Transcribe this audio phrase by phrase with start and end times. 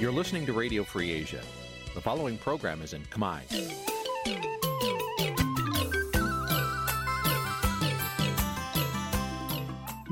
[0.00, 1.42] You're listening to Radio Free Asia.
[1.94, 3.40] The following program is in Khmer.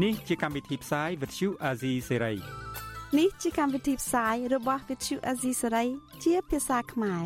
[0.00, 2.18] Nǐ chi càm bi tiệp xáy vệt chiu a zì sê
[3.18, 5.86] នេះជាកម្មវិធីផ្សាយរបស់ Vithu Azisari
[6.24, 7.24] ជាភាសាខ្មែរ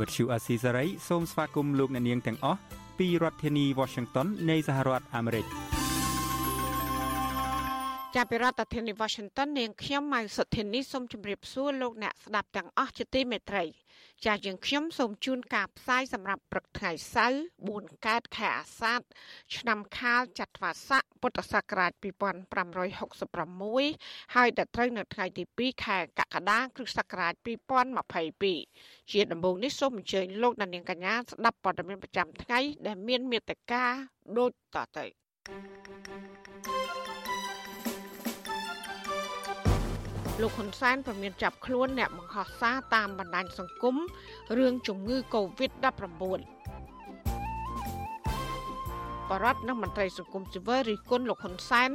[0.00, 2.60] វិទ្យុអាស៊ីសេរីសូមស្វាគមន៍លោកអ្នកនាងទាំងអស់
[2.98, 5.65] ពីរដ្ឋធានី Washington នៃសហរដ្ឋអាមេរិក
[8.19, 13.63] ចាប់ពីរដ្ឋធានី Washington នាងខ្ញុំម៉ៅសុធានីសូមជម្រាបសួរលោកអ្នកស្ដាប់ទាំងអស់ជាទីមេត្រី
[14.25, 17.39] ចាស់យើងខ្ញុំសូមជូនការផ្សាយសម្រាប់ព្រឹកថ្ងៃសៅរ៍
[17.73, 18.99] 4កើតខែអាសាឍ
[19.57, 22.01] ឆ្នាំខាលចត្វាស័កពុទ្ធសករាជ2566
[24.35, 27.33] ហើយដល់ត្រូវនៅថ្ងៃទី2ខែកក្កដាគ្រិស្តសករាជ
[28.23, 33.83] 2022ជាដំបូងនេះសូមអញ្ជើញលោកអ្នកនាងកញ្ញាស្ដាប់ព័ត៌មានប្រចាំថ្ងៃដែលមានមេត្តា
[34.37, 35.05] ដូចតទៅ
[40.41, 43.95] លោកហ៊ុនសែនប្រមានចាប់ខ្លួនអ្នកបង្ហោះសារតាមបណ្ដាញសង្គម
[44.57, 45.83] រឿងជំងឺ Covid-19
[49.29, 51.89] បរដ្ឋនិងមន្ត្រីសង្គមស៊ីវិលរិះគន់លោកហ៊ុនសែន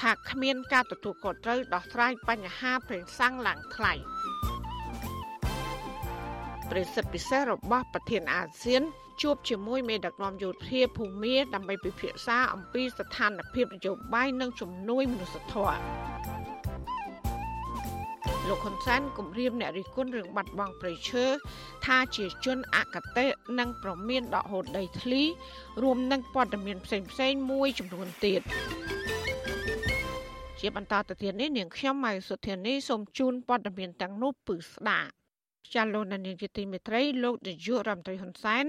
[0.00, 3.92] ថាគ្មានការទទួលខុសត្រូវដោះស្រាយបញ្ហាប្រេងសាំងឡើងថ្លៃ
[6.70, 8.82] ប្រសិទ្ធពិសេសរបស់ប្រធានអាស៊ាន
[9.22, 16.33] ជួបជាមួយមេដឹកនាំយោធាភូមាដើម្បីពិភាក្សាអំពីស្ថានភាពនយោបាយនិងជំនួយមនុស្សធម៌
[18.48, 21.24] លោកហ៊ុនសែនគម្រាមអ្នករិះគន់រឿងបាត់បង់ប្រៃឈើ
[21.86, 23.26] ថាជាជនអកតេ
[23.58, 25.22] និងប្រមានដកហូតដីធ្លី
[25.82, 28.40] រួមនឹងព័ត៌មានផ្សេងផ្សេងមួយចំនួនទៀត
[30.60, 35.12] ជាបន្តទៅទៀតនេះនាងខ្ញុំម៉ៃសុធានីសូមជូនព័ត៌មានទាំងនោះពឺស្ដាប់
[35.74, 38.64] ចាលោកនាយកទីមេត្រីលោកនាយករដ្ឋមន្ត្រីហ៊ុនសែន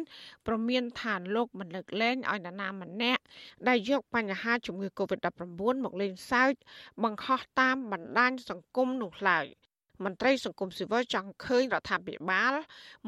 [0.47, 3.21] ប្រមានថាលោកមិនលើកលែងឲ្យនរណាម្នាក់
[3.67, 6.53] ដែលយកបញ្ហាជំងឺ Covid-19 មកលេងសើច
[7.03, 9.45] បង្ខំតាមបណ្ដាញសង្គមនោះឡើយ
[10.04, 12.54] មន្ត្រីសង្គមស៊ីវិលចង់ឃើញរដ្ឋាភិបាល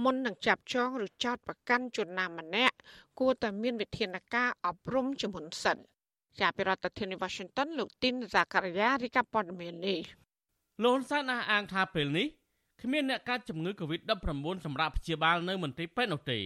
[0.03, 2.77] មុននឹងចាប់ចងឬចោតប្រកាន់ជនណាម្នាក់
[3.19, 5.79] គួរតែមានវិធានការអប់រំជំនុនសិន
[6.41, 10.01] ជាប្រធានាធិបតី Washington លោកទីនហ្សាការីយ៉ារីកាព័ត៌មាននេះ
[10.83, 12.27] លោកហ៊ុនសែនអះអាងថាពេលនេះ
[12.83, 16.39] គ្មានអ្នកកើតជំងឺ Covid-19 សម្រាប់ព្យាបាលនៅមន្ទីរពេទ្យនោះទេ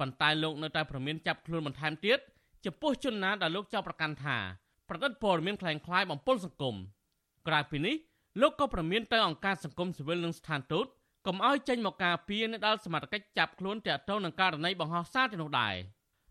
[0.00, 2.18] ប៉ុន្តែលោកនៅតែប្រមានចាប់ខ្លួនបន្ថែមទៀត
[2.64, 4.36] ចំពោះជនណាដែលលោកចោទប្រកាន់ថា
[4.88, 6.76] ប្រឌិតព័ត៌មានคล้ายៗបំពុលសង្គម
[7.48, 7.94] ក្រៅពីនេះ
[8.39, 10.85] លោកក៏ប្រមានទៅអង្គការសង្គមស៊ីវិលនិងស្ថានទូត
[11.27, 15.75] កុំឲ្យចេញមកការពារនៅដល់សមត្ថកិច្ចចាប់ខ្លួនតាក់ទងនឹងករណីបង្ហោះសារទៅនោះដែរ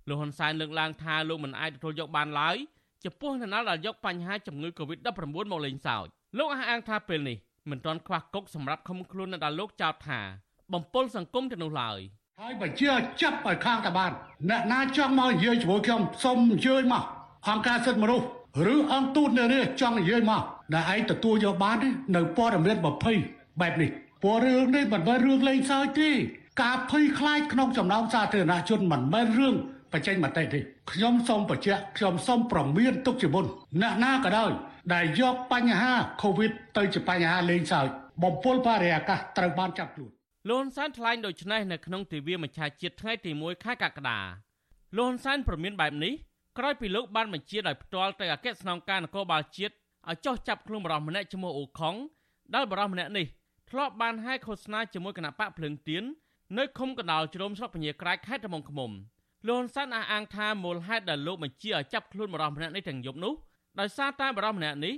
[0.08, 2.56] លោកហ៊ុនសែនលើកឡើងថាលោកមិនអាចទទួលយកបានឡើយ
[3.04, 5.08] ចំពោះអ្នកណាដែលយកបញ្ហាជំងឺ Covid-19
[5.52, 6.06] មកលេងសើច
[6.38, 7.36] លោកអះអាងថាពេលនេះ
[7.70, 10.20] មិនទាន់ខ្វះគុកសម្រាប់ឃុំខ្លួននៅដល់លោកចោទថា
[10.72, 11.98] បំពល់សង្គមទៅនោះឡើយ
[12.40, 14.12] ហើយបើជាចាប់ឲ្យខាងតបាន
[14.50, 17.04] អ្នកណាចង់មកនិយាយជាមួយខ្ញុំសូមអញ្ជើញមក
[17.48, 18.26] អង្គការសិទ្ធិមនុស្ស
[18.72, 20.42] ឬអង្គទូតនៅនេះចង់និយាយមក
[20.74, 21.76] ដែលឯងទទួលយកបាន
[22.16, 22.76] នៅព័ត៌មាន
[23.18, 23.90] 20បែបនេះ
[24.22, 26.10] ព្រោះរឿងនេះមិនមែនរឿងលេងសើចទេ
[26.62, 29.54] ការភ័យខ្លាចក្នុងចំណោមសាធារណជនមិនមែនរឿង
[29.92, 30.58] បញ្ចេញមតិទេ
[30.92, 33.44] ខ្ញុំសូមបញ្ជាក់ខ្ញុំសូមប្រមានទុកជាមុន
[33.80, 34.50] អ្នកណាក៏ដោយ
[34.94, 35.92] ដែលយកបញ្ហា
[36.22, 37.88] COVID ទៅជាបញ្ហាលេងសើច
[38.22, 40.10] បំពុលបរិយាកាសត្រូវបានចាប់ខ្លួន
[40.50, 44.18] លន់សានថ្លែងដូចនេះនៅក្នុងទិវាមច្ឆជាតិថ្ងៃទី1ខែកក្កដា
[44.98, 46.12] លន់សានប្រមានបែបនេះ
[46.58, 49.74] ក្រោយពីលោកបានបញ្ជាដោយផ្ទាល់ទៅអគ្គស្នងការនគរបាលជាតិ
[50.09, 51.95] ឲ្យចោះចាប់ខ្លួនបរិសម្នាក់ឈ្មោះអូខុង
[52.55, 53.25] ដែលបរិសម្នាក់នេះ
[53.69, 56.03] ធ្លាប់បានហាយឃោសនាជាមួយគណៈបកភ្លើងទៀន
[56.57, 58.91] នៅឃុំកណ្ដាលជ្រោមស្រុកពញាក្រែកខេត្តត្បូងឃ្មុំ
[59.47, 63.33] លោកហ៊ុនសែនអះអាងថាមូលហេតុដែលលោកបញ្ជាឲ្យចាប់ខ្លួនបរិសម្នាក់នេះទាំងយប់នោះ
[63.79, 64.93] ដោយសារតែបរិសម្នាក់នេះ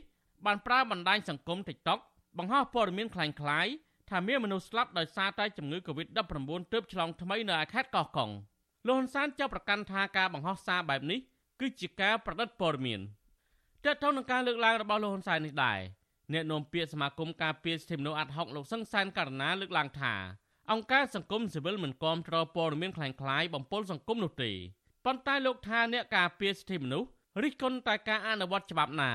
[0.45, 1.99] បានប្រើបណ្ដាញសង្គម TikTok
[2.37, 3.73] បង្ហោះព័ត៌មានคล้ายៗ
[4.09, 8.31] ថាមានមនុស្សស្លាប់ដោយសារតែជំងឺ Covid-19 ទើបឆ្លងថ្មីនៅឯខេត្តកោះកុង
[8.87, 11.19] លោកហ៊ុនសែនចោទប្រកាន់ថាការបង្ហោះសារបែបនេះ
[11.59, 12.99] គឺជាការប្រឌិតព័ត៌មាន
[13.85, 15.79] តើតើនឹងការលើកឡើងរបស់លោកហ៊ុនសែននេះដែរ
[16.33, 20.13] អ្នកនាំពាក្យសមាគមការពារសិទ្ធិមនុស្សអាត់ហុកលោកសង្សានករណាលើកឡើងថា
[20.71, 24.51] អង្គការសង្គមស៊ីវិលមិនគាំទ្រព័ត៌មានคล้ายៗបំពល់សង្គមនោះទេ
[25.05, 27.09] ប៉ុន្តែលោកថាអ្នកការពារសិទ្ធិមនុស្ស
[27.43, 29.11] រិះគន់តែការអនុវត្តច្បាប់ណា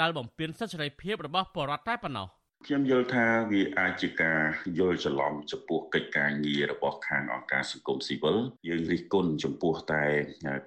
[0.00, 2.28] ដែលបំពានសិទ្ធិសេរីភាពរបស់ប្រជាពលរដ្ឋតែប៉ុណ្ណោះ
[2.66, 4.40] ខ្ញុំយល់ថាវាអាចជាការ
[4.78, 8.36] យល់ច្រឡំចំពោះកិច្ចការងាររបស់ខាងអង្គការសង្គមស៊ីវិល
[8.68, 10.04] យើងរិះគន់ចំពោះតែ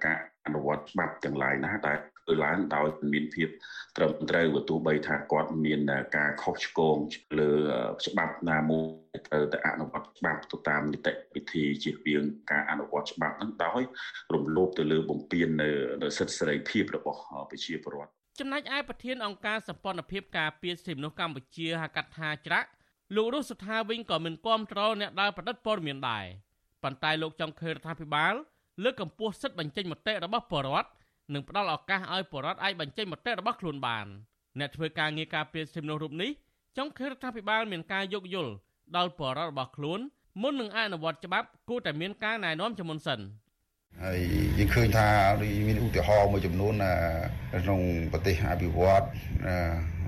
[0.06, 2.13] ការអនុវត្តច្បាប់ទាំងឡាយណាដែលធ្វើ
[2.43, 3.49] ឡើងដោយមានភាព
[3.97, 5.79] ត្រឹមត្រូវបើទោះបីថាគាត់មាន
[6.17, 6.97] ការខុសឆ្គង
[7.39, 7.51] លើ
[8.05, 8.79] ច្បាប់ណាមួ
[9.15, 13.81] យត្រូវតែអនុវត្តច្បាប់ទៅតាមនីតិវិធីជៀសវាងការអនុវត្តច្បាប់នឹងដោយ
[14.33, 15.69] រំលោភទៅលើបំពាននៅ
[16.17, 17.19] សិទ្ធិសេរីភាពរបស់
[17.49, 22.69] ប្រជាពលរដ្ឋចំណែកឯប្រធានអង្គការសម្ព័ន្ធភាពការពារសិទ្ធិមនុស្សកម្ពុជាហៅកាត់ថាច្រាក់
[23.15, 26.25] លោករស់សុថាវិញក៏មិនគាំទ្រអ្នកដែលប្រឌិតព័ត៌មានដែរ
[26.83, 28.33] ប៉ុន្តែលោកចង់ឃើញរដ្ឋាភិបាល
[28.83, 30.89] លើកកម្ពស់សិទ្ធិបញ្ចេញមតិរបស់ប្រជាពលរដ្ឋ
[31.33, 34.07] និងផ្ដល់ឱកាសឲ្យប្រជាពលរដ្ឋអាចបញ្ចេញមតិរបស់ខ្លួនបាន
[34.59, 36.31] អ្នកធ្វើការងារការពារសិទ្ធិមនុស្សរូបនេះ
[36.77, 38.51] ចង់ឃើញរដ្ឋាភិបាលមានការយោគយល់
[38.95, 39.99] ដល់បរិបទរបស់ខ្លួន
[40.41, 43.19] មុននឹងអនុវត្តច្បាប់គួរតែមានការណែនាំជាមុនសិន
[44.03, 44.19] ហើយ
[44.57, 45.07] យើងឃើញថា
[45.67, 46.73] មានឧទាហរណ៍មួយចំនួន
[47.63, 47.81] ក្នុង
[48.13, 49.05] ប្រទេសអភិវឌ្ឍ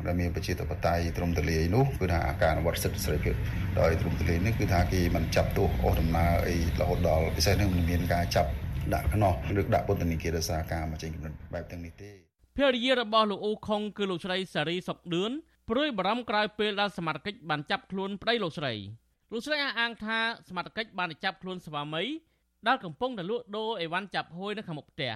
[0.06, 3.36] ដែលមានប្រជាធិបតេយ្យត្រឹមទលាយនោះគឺថាការអនុវត្តសិទ្ធិសេរីភាព
[3.80, 8.50] ដោយត្រឹមទលាយនេះគឺថាគេមិនចាប់ទោសអស់ដំណើរអីរហូតដល់ពិសេសនឹងមិនមានការចាប់
[8.94, 12.12] ដាក់ខ្នោះឬដាក់ពន្ធនាគារដោយសារការមកចេញគំនិតបែបទាំងនេះទេ
[12.58, 15.32] ភរិយារបស់លោកអ៊ូខុងគឺលោកស្រីសារីសុកឌឿន
[15.70, 18.74] ព្រួយបារម្ភក្រោយពេលដែលសមត្ថកិច្ចបានចាប់ខ្លួនប្តីលោកស្រី
[19.32, 20.20] លោកស្រីអះអាងថា
[20.50, 22.04] សមត្ថកិច្ចបានចាប់ខ្លួនស្វាមី
[22.68, 25.12] ដែលកំពុងតែលក់ដូរអីវ៉ាន់ចាប់ហួយនៅខាងមុខផ្ទះ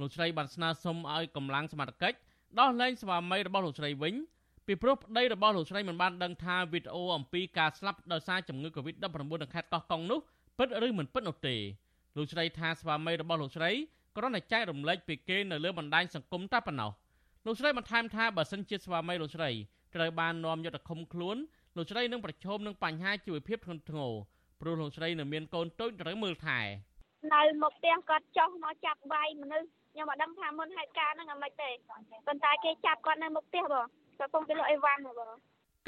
[0.00, 2.18] លោកស្រីបានស្នើសុំឲ្យកម្លាំងសមត្ថកិច្ច
[2.58, 4.14] ដោះលែងស្វាមីរបស់លោកស្រីវិញ
[4.66, 9.04] ពីព្រោះប្តីរបស់លោកស្រីមិនបានដឹងថាវីដេអូអំពីការស្លាប់ដោយសារជំងឺ Covid-19
[9.42, 10.18] នៅខេត្តកោះកុងនោះ
[10.58, 11.56] ពិតឬមិនពិតនោះទេ
[12.16, 13.70] លោកស្រីថាស្វាមីរបស់លោកស្រី
[14.16, 16.90] គ្រាន់តែចែករំលែកពីគេនៅលើបណ្ដាញសង្គមតែប៉ុណ្ណោះ
[17.46, 19.50] លោកស្រីបន្ថែមថាបើសិនជាស្វាមីលោកស្រី
[19.94, 21.36] ត្រូវបាននាំយកទៅឃុំខ្លួន
[21.76, 24.12] លោកស្រីនឹងប្រឈមនឹងបញ្ហាជីវភាពធ្ងន់ធ្ងរ
[24.60, 26.60] ព្រោះលោកស្រីនៅមានកូនតូចត្រូវមើលថែ
[27.34, 31.70] នៅមុខផ្ទះគាត់ចុះមកចាប់វាយមនុស្សខ្ញុំមិនដឹងថាមុនហេតុការណ៍ហ្នឹងអាម៉េចទេ
[32.26, 33.86] ប៉ុន្តែគេចាប់គាត់នៅមុខផ្ទះបង
[34.18, 35.34] គាត់កំពុងទៅលក់អីវ៉ាន់បង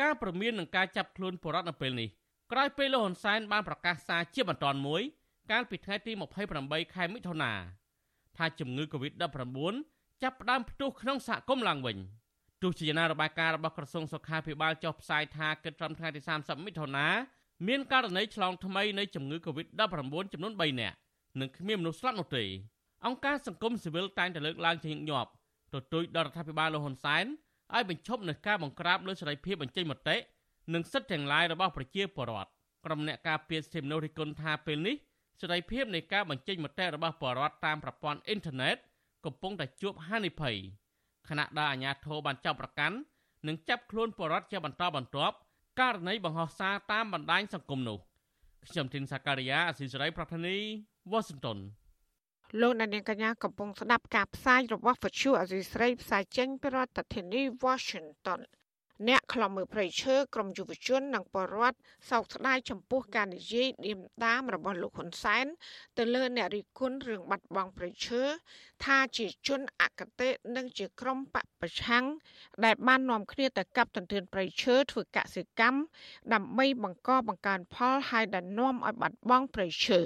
[0.03, 2.09] ការប្រមាននឹងការចាប់ខ្លួនបរដ្ឋនៅពេលនេះ
[2.53, 5.03] ក្រោយពេលលោកហ៊ុនសែនបានប្រកាសសារជាបន្តមួយ
[5.51, 6.13] កាលពីថ្ងៃទី
[6.53, 7.53] 28ខែមិថុនា
[8.37, 9.75] ថាជំងឺ Covid-19
[10.23, 11.97] ចាប់ផ្ដើមផ្ទុះក្នុងសហគមន៍ឡើងវិញ
[12.63, 17.07] ទោះជាយ៉ាងណារបាយការណ៍របស់ក្រសួងសុខាភិបាលចុះផ្សាយថាគិតត្រឹមថ្ងៃទី30មិថុនា
[17.69, 19.81] មានករណីឆ្លងថ្មីនៃជំងឺ Covid-19
[20.33, 20.97] ចំនួន3នាក់
[21.41, 22.45] និងគ្មានមនុស្សស្លាប់នោះទេ
[23.07, 25.31] អង្គការសង្គមស៊ីវិលតែងតែលើកឡើងជាញឹកញាប់
[25.75, 27.25] ទទូចដល់រដ្ឋាភិបាលលោកហ៊ុនសែន
[27.75, 30.17] ឲ្យបញ្ឈប់នឹងការបង្ក្រាបលើសេរីភាពបញ្ចេញមតិ
[30.75, 32.51] និងសិទ្ធិទាំងឡាយរបស់ប្រជាពលរដ្ឋ
[32.85, 34.97] ក្រុមអ្នកការពារសិទ្ធិមនុស្សរិះគន់ថាពេលនេះ
[35.41, 38.77] សេរីភាពនៃការបញ្ចេញមតិរបស់ពលរដ្ឋតាមប្រព័ន្ធអ៊ីនធឺណិត
[39.25, 40.57] កំពុងតែជួបហានិភ័យ
[41.29, 42.97] ខណៈដែលអាជ្ញាធរបានចាប់ប្រកាន់
[43.47, 45.37] និងចាប់ខ្លួនពលរដ្ឋជាបន្តបន្ទាប់
[45.81, 47.99] ករណីបង្ហោះសារតាមបណ្ដាញសង្គមនោះ
[48.71, 50.57] ខ្ញុំធីនសាការីយ៉ាអស៊ីសេរីប្រធានី
[51.11, 51.59] វ៉ាស៊ីនតោន
[52.61, 58.41] លោកអ្នកនាងកញ្ញាកំពុងស្ដាប់ការផ្សាយរបស់វិទ្យុអសីស្រីផ្សាយចេញពីរដ្ឋធានី Washington
[59.09, 61.79] អ្នកខ្លំមើលព្រៃឈើក្រមយុវជននិងបរដ្ឋ
[62.11, 65.47] សោកស្ដាយចំពោះការនិយាយឌៀមដាមរបស់លោកហ៊ុនសែន
[65.99, 68.23] ទៅលើអ្នករិះគន់រឿងបាត់បង់ព្រៃឈើ
[68.85, 72.05] ថាជាជនអកតេនិងជាក្រុមបពប្រឆាំង
[72.65, 75.81] ដែលបាននាំគ្នាទៅកាប់ទន្ទ្រានព្រៃឈើធ្វើកសិកម្ម
[76.35, 80.01] ដើម្បីបង្កបង្កើនផលហើយដែលនាំឲ្យបាត់បង់ព្រៃឈើ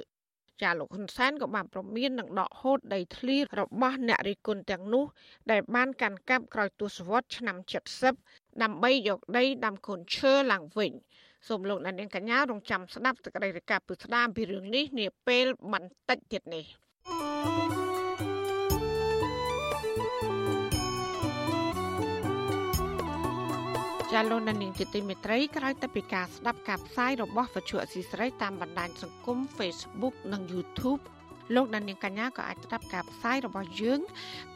[0.62, 5.04] ចាលោកហ៊ុនសែនក៏បានប្រមាននឹងដកហូតដីធ្លីរបស់អ្នករិះគន់ទាំងនោះ
[5.50, 7.56] ដែលបានកាន់កាប់ក្រោយទសវត្សរ៍ឆ្នាំ
[7.92, 10.92] 70 ដើម្បីយកដីដាំកូនឈើឡើងវិញ
[11.48, 16.64] សូមលោកអ្នកនាងកញ្ញារងចាំស្ដាប់សេចក្តីរាយការណ៍ពីស្ដាមពីរឿងនេះនាពេលបន្តិចទៀតនេះ
[17.08, 17.86] thank you
[24.16, 31.02] ចាលោកនាងជាទីមេត្រីក្រោយទៅពីការស្ដាប់ការផ្សាយរបស់វិទ្យុអសីស្រីតាមបណ្ដាញសង្គម Facebook និង YouTube
[31.54, 34.00] លោកនាងកញ្ញាក៏អាចស្ដាប់ការផ្សាយរបស់យើង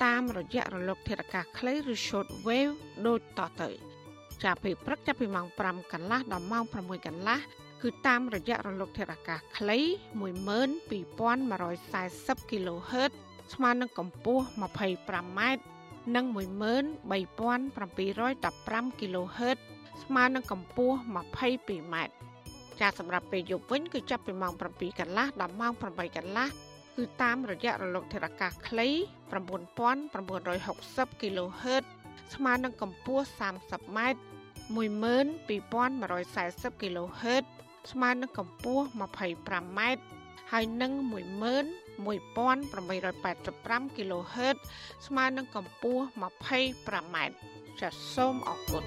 [0.05, 2.75] តាមរយៈរលកធាតុអាកាសខ្លីឬ short wave
[3.07, 3.90] ដូចតទៅ
[4.45, 7.39] ចាប់ពីព្រឹកចាប់ពីម៉ោង5កន្លះដល់ម៉ោង6កន្លះ
[7.83, 9.79] គឺតាមរយៈរលកធាតុអាកាសខ្លី
[10.21, 13.13] 12140 kHz
[13.55, 15.41] ស្មើនឹងកម្ពស់ 25m
[16.15, 19.59] និង13715 kHz
[20.03, 21.97] ស្មើនឹងកម្ពស់ 22m
[22.81, 26.49] ចាសសម្រាប់ពេលយប់វិញគឺចាប់ពីម៉ោង7កន្លះដល់ម៉ោង8កន្លះ
[26.97, 28.89] គឺតាមរយៈរលកធាតុអាកាសខ្លី
[29.31, 31.85] 9960 kHz
[32.35, 33.99] ស្មើនឹងកម្ពស់ 30m
[34.77, 37.45] 12140 kHz
[37.93, 39.81] ស្មើនឹងកម្ពស់ 25m
[40.53, 41.15] ហើយនឹង1
[42.07, 44.57] 1885 kHz
[45.07, 47.17] ស្មើនឹងកម្ពស់ 25m
[47.81, 48.85] ចាសសូមអរគុណ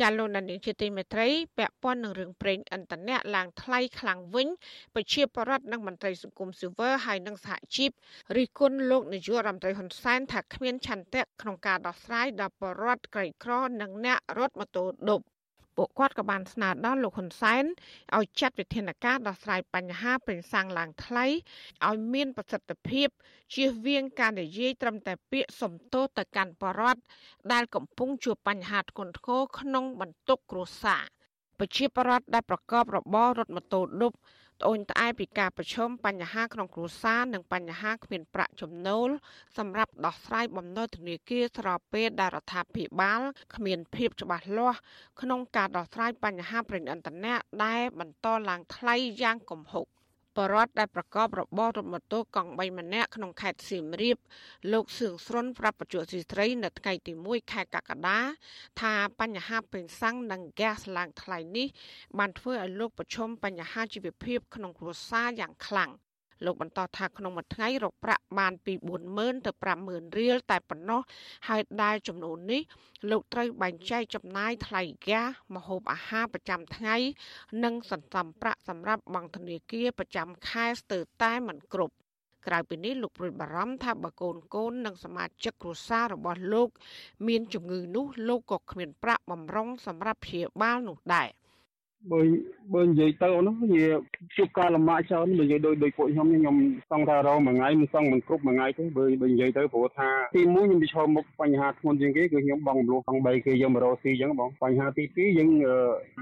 [0.00, 4.48] ចាលោកនានីជាទីមេត្រីពាក់ព័ន្ធនឹងរឿងប្រេងឥន្ធនៈឡើងថ្លៃខ្លាំងវិញ
[4.94, 7.90] ប្រជាពលរដ្ឋនិងមន្ត្រីសង្គមស៊ីវិលហើយនិងសហជីព
[8.36, 15.20] រិះគន់លោកនាយករដ្ឋមន្ត្រីហ៊ុនសែនថាគ្មានឆន្ទៈក្នុងការដោះស្រាយដល់ពលរដ្ឋក្រីក្រនិងអ្នករត់ម៉ូតូឌុប
[15.76, 17.64] ពួកគាត់ក៏បានស្នើដល់លោកហ៊ុនសែន
[18.16, 21.26] ឲ្យចាត់វិធានការដោះស្រាយបញ្ហាប្រេងសាំងឡើងថ្លៃ
[21.88, 23.08] ឲ្យមានប្រសិទ្ធភាព
[23.54, 27.02] ជៀសវាងការនិយាយត្រឹមតែពាក្យសំទោសទៅកាន់បរដ្ឋ
[27.52, 31.04] ដែលកំពុងជួបបញ្ហាធ្ងន់ធ្ងរក្នុងបន្ទុកគ្រួសារ
[31.58, 34.12] ប្រជាពលរដ្ឋដែលប្រកបរបររថម៉ូតូឌុប
[34.60, 39.08] ត្អូញត្អែពីការប្រឈមបញ្ហាក្នុងគ្រួសារនិងបញ្ហាគ្មានប្រាក់ចំណូល
[39.58, 43.20] សម្រាប់ដោះស្រាយបំណុលធនាគារស្របពេលដែលរដ្ឋាភិបាល
[43.54, 44.78] គ្មានភាពច្បាស់លាស់
[45.20, 47.34] ក្នុងការដោះស្រាយបញ្ហាប្រេងឥន្ធនៈ
[47.64, 49.86] ដែលបន្តឡើងថ្លៃយ៉ាងគំហុក
[50.36, 54.18] បរដ្ឋដែលប្រកបរបររថម៉ូតូកង់3ម្នាក់ក្នុងខេត្តសៀមរាប
[54.72, 58.18] លោកសឿងស្រុនប្រាប់បច្ចុប្បន្នស៊ីស្រីនៅថ្ងៃទី1ខែកក្កដា
[58.80, 61.68] ថាបញ្ហាពេញសាំងនិងហ្គាសឡើងថ្លៃនេះ
[62.18, 65.90] បានធ្វើឲ្យលោកប្រឈមបញ្ហាជីវភាពក្នុងគ្រួសារយ៉ាងខ្លាំង
[66.44, 68.72] លោកបន្តថាក្នុងមួយថ្ងៃរកប្រាក់បានពី
[69.10, 69.50] 40000ទៅ
[69.84, 71.00] 50000រៀលតែប៉ុណ្ណោះ
[71.48, 72.62] ហើយដែលចំនួននេះ
[73.10, 76.96] លោកត្រូវបែងចែកចំណាយថ្លៃហ្គាសម្ហូបអាហារប្រចាំថ្ងៃ
[77.64, 81.94] និងសន្សំប្រាក់សម្រាប់បង់ធនាគារប្រចាំខែស្ទើរតែមិនគ្រប់
[82.46, 86.68] ក្រៅពីនេះលោកព្រួយបារម្ភថាបើកូនកូននិងសមាជិកគ្រួសាររបស់លោក
[87.26, 91.28] មានជំងឺនោះលោកក៏គ្មានប្រាក់បម្រុងសម្រាប់ព្យាបាលនោះដែរ។
[92.12, 92.20] បើ
[92.74, 93.84] បើនិយាយទៅនោះវា
[94.36, 96.56] ជួបការលំបាកច្រើនបើនិយាយដូចដូចពួកខ្ញុំខ្ញុំ
[96.90, 105.50] សង្ឃថារងមួយថ្ងៃមិនសង្ឃមិនគ្រប់មួយថ្ងៃទេបើបើនិយាយទៅព្រោះថាទី1ខ្ញុំប្រឈមមុខបញ្ហាធ្ងន់ជាងគេគឺខ្ញុំបងមលុះផង3គេយើងមករកស៊ីអញ្ចឹងបងបញ្ហាទី2យើង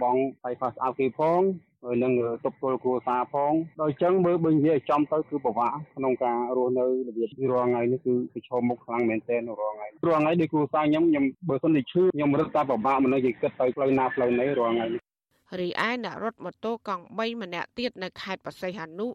[0.02, 1.42] បងបាយផាសអោគេផង
[1.84, 2.12] ហើយនឹង
[2.44, 15.11] ទប់ទល់គ្រួសារផងដល់អញ្ចឹងមើលបើនិយាយចំទៅគឺពិបាកក្នុងការរស់នៅរបៀបរាល់ថ្ងៃនេះគឺប្រឈមមុខខ្លាំងមែនទែនរាល់ថ្ងៃរាល់ថ្ងៃដូចគ្រួសារខ្ញុំខ្ញុំបើសិនជាឈឺខ្ញុំរឹតតែពិបាកមិននៅនិយាយគិតទៅផ្លូវណាផ្លូវណីរាល់ថ្ងៃនេះ
[15.60, 19.06] រីឯអ្នករត់ម៉ូតូកង់3ម្នាក់ទៀតនៅខេត្តបរសៃហនុ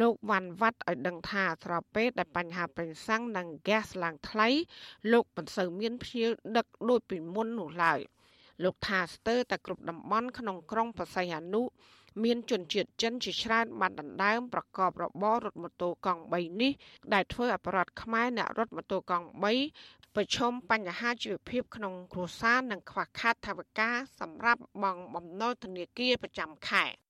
[0.00, 4.48] លោកវ៉ាន់វ៉ាត់ឲ្យដឹងថាស្របពេលដែលបញ្ហាប្រេងសាំងនិងហ្គាសឡើងថ្លៃ
[5.12, 8.00] លោកមិនសូវមានភ្ញៀវដឹកដូចពីមុននោះឡើយ
[8.64, 11.62] លោកថាស្ទើរតែគ្រប់តំបន់ក្នុងក្រុងបរសៃហនុ
[12.24, 16.72] មានជនជាតិចិនជាច្រើនបានដណ្ដើមប្រកបរបររថម៉ូតូកង់3នេះ
[17.14, 23.90] ដែលធ្វើឲ្យប្រដ្ឋខ្មែរអ្នករត់ម៉ូតូកង់3 ប្រឈមបញ្ហាជីវភាពក្នុងគ្រួសារនិងខ្វះខាតថវិកា
[24.20, 26.84] សម្រាប់បង់បំណុលធនាគារប្រចាំខែ។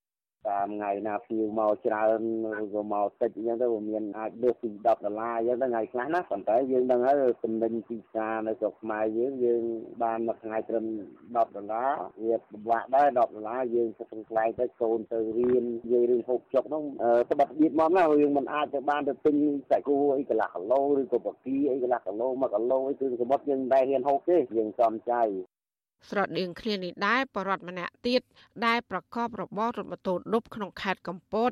[0.49, 2.21] តាមថ្ងៃណាភ្ញៀវមកច្រើន
[2.61, 9.61] ឬក៏មកតិចអញ្ចឹងទៅវាមានអាចលើសពី10ដុល្លារអញ្ចឹងទៅថ្ងៃខ្លះណាប៉ុន្តែយើងដឹងហើយចំណេញទីផ្សារនៅស្រុកខ្មែរយើងយើង
[10.03, 11.91] បានមួយថ្ងៃត្រឹម10ដុល្លារ
[12.25, 16.83] វាពិបាកដែរ10ដុល្លារយើងទៅខ្លែងទៅកូនទៅរៀននិយាយរឿងហូបចុកហ្នឹង
[17.31, 19.35] ស្បិតបៀតមកណាយើងមិនអាចទៅបានទៅទិញ
[19.69, 25.23] សាច់គោអីកន្លះគីឡូឬក៏បាគីអីកន្លះគីឡូ1គីឡូអីគឺសមុទ្រយើងតែហ៊ានហូបទេយើងសំចៃ
[26.09, 28.21] ស្រដៀងគ្នានេះដែរបរដ្ឋម្នាក់ទៀត
[28.65, 31.51] ដែលប្រកបរបររថម៉ូតូឌុបក្នុងខេត្តកំពត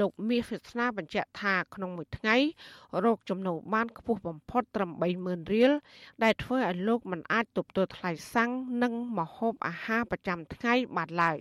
[0.00, 2.36] លោកមាសវាសនាបញ្ជាក់ថាក្នុងមួយថ្ងៃ
[3.04, 4.90] រោគចំណូលបានខ្ពស់បំផុតត្រឹម
[5.22, 5.72] 30000រៀល
[6.24, 8.50] ដែលធ្វើឲ្យលោកមិនអាចទប់ទល់ថ្លៃសាំង
[8.82, 11.38] និងម្ហូបអាហារប្រចាំថ្ងៃបានឡើយ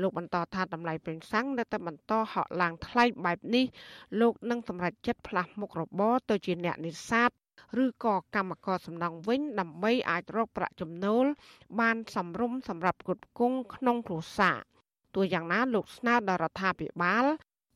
[0.00, 3.64] លោកបន្តថាតម្លៃប្រេងសាំងនៅតែបន្តហក់ឡើងថ្លៃបែបនេះ
[4.20, 7.30] លោកនឹងសម្រេចចិត្តផ្លាស់មុខរបរទៅជាអ្នកនេសាទ
[7.84, 11.24] ឬក៏កម្មករសំណង់វិញដើម្បីអាចរកប្រាក់ចំណូល
[11.80, 14.58] បានសមរម្យសម្រាប់គ្រប់គងក្នុងគ្រួសារ
[15.14, 17.24] ទោះយ៉ាងណាលោកស្នើដល់រដ្ឋាភិបាល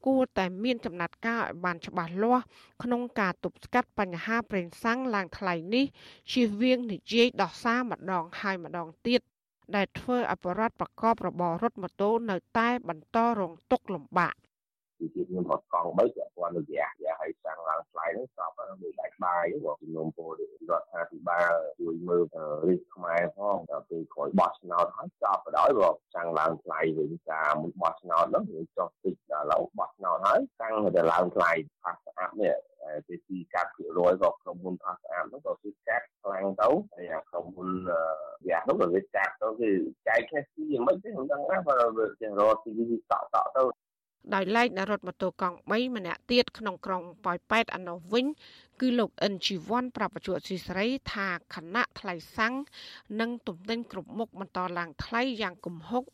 [0.06, 2.44] គួរតែមានចំណាត់ការឲ្យបានច្បាស់លាស់
[2.82, 5.84] ក្នុងការទប់ស្កាត់បញ្ហាប្រេងសាំងឡើងថ្លៃនេះ
[6.32, 9.20] ជៀសវាងនិយាយដោះសារម្ដងហើយម្ដងទៀត
[9.76, 14.34] ដែលធ្វើឲ្យបរិវត្តប្រកបរបររថម៉ូតូនៅតែបន្តរងទុក្ខលំបាក
[14.98, 17.03] ទីទៀតខ្ញុំអត់កង់បីពាក់ព័ន្ធនឹងរយៈរ
[18.08, 20.30] យៈឲ្យសាំងឡើងថ្លៃហ្នឹងស្រាប់មួយដាច់បាយរបស់ជំនុំពល
[20.70, 22.22] រដ្ឋាភិបាលជួយមើល
[22.64, 31.50] រាជខ្មែរផងដល់ពេលក្រោយបោះឆ្នោតហើយចប់បណ្ដោយបើសាំងឡើងថ្លៃវិញការមុនបោះឆ្នោតហ្នឹងវាចុះតិចដល់ឡូវបោះឆ្នោតហើយសាំងទៅឡើងថ្លៃ
[31.82, 32.54] ផាសស្អាតនេះ
[33.08, 37.70] ទីទីកាត់ភាគរយក៏ក្រុមហ៊ុនផាសស្អាតហ្នឹងក៏គឺកាត់ខ្លាំងទៅហើយអាក្រុមហ៊ុន
[38.48, 39.70] យ៉ាហ្នឹងក៏វាកាត់ទៅគឺ
[40.08, 42.70] ចែកគ្នាស៊ីយ៉ាងម៉េចទេមិនដឹងណាបើវាចេះរកទី
[43.10, 43.62] តក់តក់ទៅ
[44.34, 48.26] ដោយឡែកអ្នករត់ម៉ូតូកង់3ម្នាក់ទៀតក្នុងក្រុងប៉ោយប៉ែតឯណោះវិញ
[48.80, 52.54] គឺលោកអិនជីវ័នប្រាប់បច្ចុប្បន្នស៊ីសេរី ថាខណៈថ្លៃសាំង
[53.20, 56.04] និងទំនិញគ្រប់មុខបន្តឡើងថ្លៃយ៉ាងគំហុក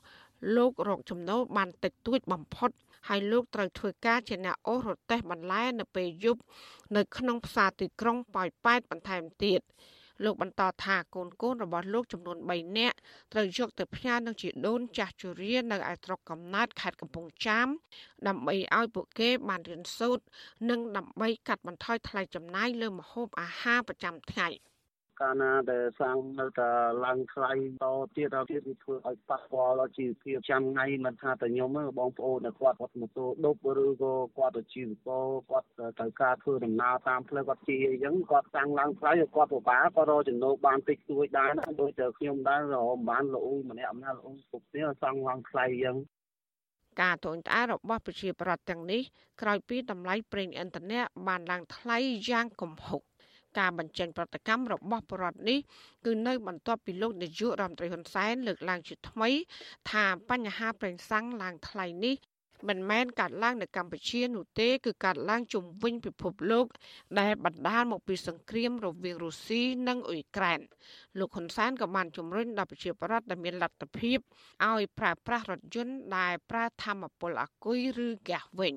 [0.56, 2.70] លោករកចំណូលបានតិចតួចបំផុត
[3.08, 6.40] ហើយលោកត្រូវធ្វើការជាអ្នកអូសរទេះបន្លែនៅពេលយប់
[6.96, 9.60] នៅក្នុងផ្សារទីក្រុងប៉ោយប៉ែតបន្ថែមទៀត
[10.24, 12.96] លោកបន្តថាកូនកូនរបស់លោកចំនួន3នាក់
[13.32, 17.68] ត្រូវយកទៅផ្ញើនឹងជីដូនចាស់ជរានៅឯស្រុកកំណើតខេត្តកំពង់ចាម
[18.26, 20.24] ដើម្បីឲ្យពួកគេបានរៀនសូត្រ
[20.70, 24.48] និងដើម្បីកាត់បន្ថយថ្លៃចំណាយលើម្ហូបអាហារប្រចាំថ្ងៃ។
[25.20, 26.70] កាលណាដែលសាំងនៅតែ
[27.04, 27.86] ឡើងថ្លៃត
[28.16, 35.66] ទៀតដល់ទៀតវាធ្វើឲ្យប៉ះពាល់ដល់ជីវភាពចាំថ្ងៃមិនថាតែខ្ញុំទេបងប្អូនដែលគាត់គាត់ម៉ូតូដប់ឬក៏គាត់ទៅជីវករគាត់
[35.98, 45.96] ត្រូវការធ្វើដំណើរតាមផ្លូវគាត់ជាអញ្ចឹងគាត់សាំងឡើងថ្លៃគាត់ពិបាកគាត់រកចំណូលបានតិចតួចដែរណាដូចតែខ្ញុំដែររកបានលអ៊ុយម្នាក់ម្នាក់លអ៊ុយគ្រប់គ្នាសាំងឡើងថ្លៃអញ្ចឹង
[47.00, 49.02] ការត្អូញត្អែរបស់ប្រជាប្រដ្ឋទាំងនេះ
[49.40, 51.98] ក្រោយពីតម្លៃប្រេងឥន្ធនៈបានឡើងថ្លៃ
[52.30, 53.02] យ៉ាងគំហុក
[53.58, 55.58] ការបញ្ចេញប្រតិកម្មរបស់បរដ្ឋនេះ
[56.04, 59.30] គឺនៅបន្ទាប់ពីលោកនាយករដ្ឋមន្ត្រីហ៊ុនសែនលើកឡើងជាថ្មី
[59.90, 62.14] ថាបញ្ហាប្រេងសាំងឡើងថ្លៃនេះ
[62.68, 66.66] មិនមែនកាត់ឡើងនៅកម្ពុជានោះទេគឺកាត់ឡើងជំវិញពិភពលោក
[67.20, 70.60] ដែលបណ្ដាលមកពីសង្គ្រាមរវាងរុស្ស៊ីនិងអ៊ុយក្រែន
[71.18, 74.18] លោកហ៊ុនសែនក៏បានជំរុញដល់ប្រជាពលរដ្ឋដែលមានលទ្ធភាព
[74.66, 78.74] ឲ្យប្រើប្រាស់រថយន្តដែលប្រើធម្មពលអាគុយឬហ្គាសវិញ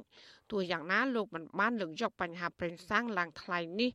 [0.52, 3.90] ទោះយ៉ាងណាលោកមិនបានលើកយកបញ្ហាប្រេងសាំងឡើងថ្លៃនេះ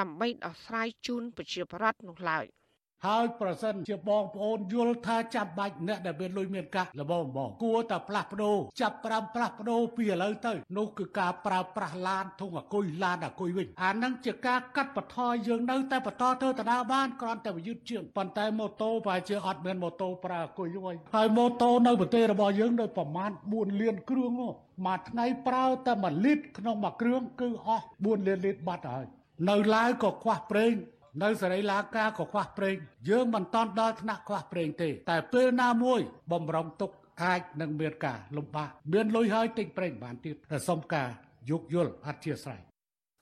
[0.00, 2.46] ដើម្បីដោះស្រាយជូនប្រជាពលរដ្ឋនោះឡើយ។
[3.06, 24.50] ហើយប្រសិនជាបងប្អូនយល់ថាចាំបាច់អ្នកដែលមានលុយមានកាសល្បងបងគួរតែផ្លាស់ប្ដូរចាប់ប្រាំផ្លាស់ប្ដូរពីឥឡូវទៅនោះគឺការប្រើប្រាស់ឡានធុងអគុយឡានអគុយវិញអានឹងជាការកាត់បន្ថយយើងនៅតែបន្តធ្វើដដាបានគ្រាន់តែវាយឺតជាងប៉ុន្តែម៉ូតូប្រហែលជាអត់មានម៉ូតូប្រើអគុយវិញហើយម៉ូតូនៅប្រទេសរបស់យើងនៅប្រមាណ4លានគ្រឿងមួ
[24.96, 29.06] យថ្ងៃប្រើតែ1លីត្រក្នុងមួយគ្រឿងគឺអស់4លានលីត្របាត់ហើយ
[29.48, 30.72] នៅឡាវក៏ខ្វះប្រេង
[31.20, 32.76] នៅសេរីឡាកាក៏ខ្វះប្រេង
[33.08, 36.00] យើងមិនតន់ដល់ថ្នាក់ខ្វះប្រេងទេ តែពេលណាមួយ
[36.32, 36.90] បំរុងទុក
[37.22, 41.08] អាចនឹងមានការលំបាកមានលុយហើយទិញប្រេងបានទៀតតែសុំការ
[41.50, 42.60] យោគយល់អធិស្ឋាន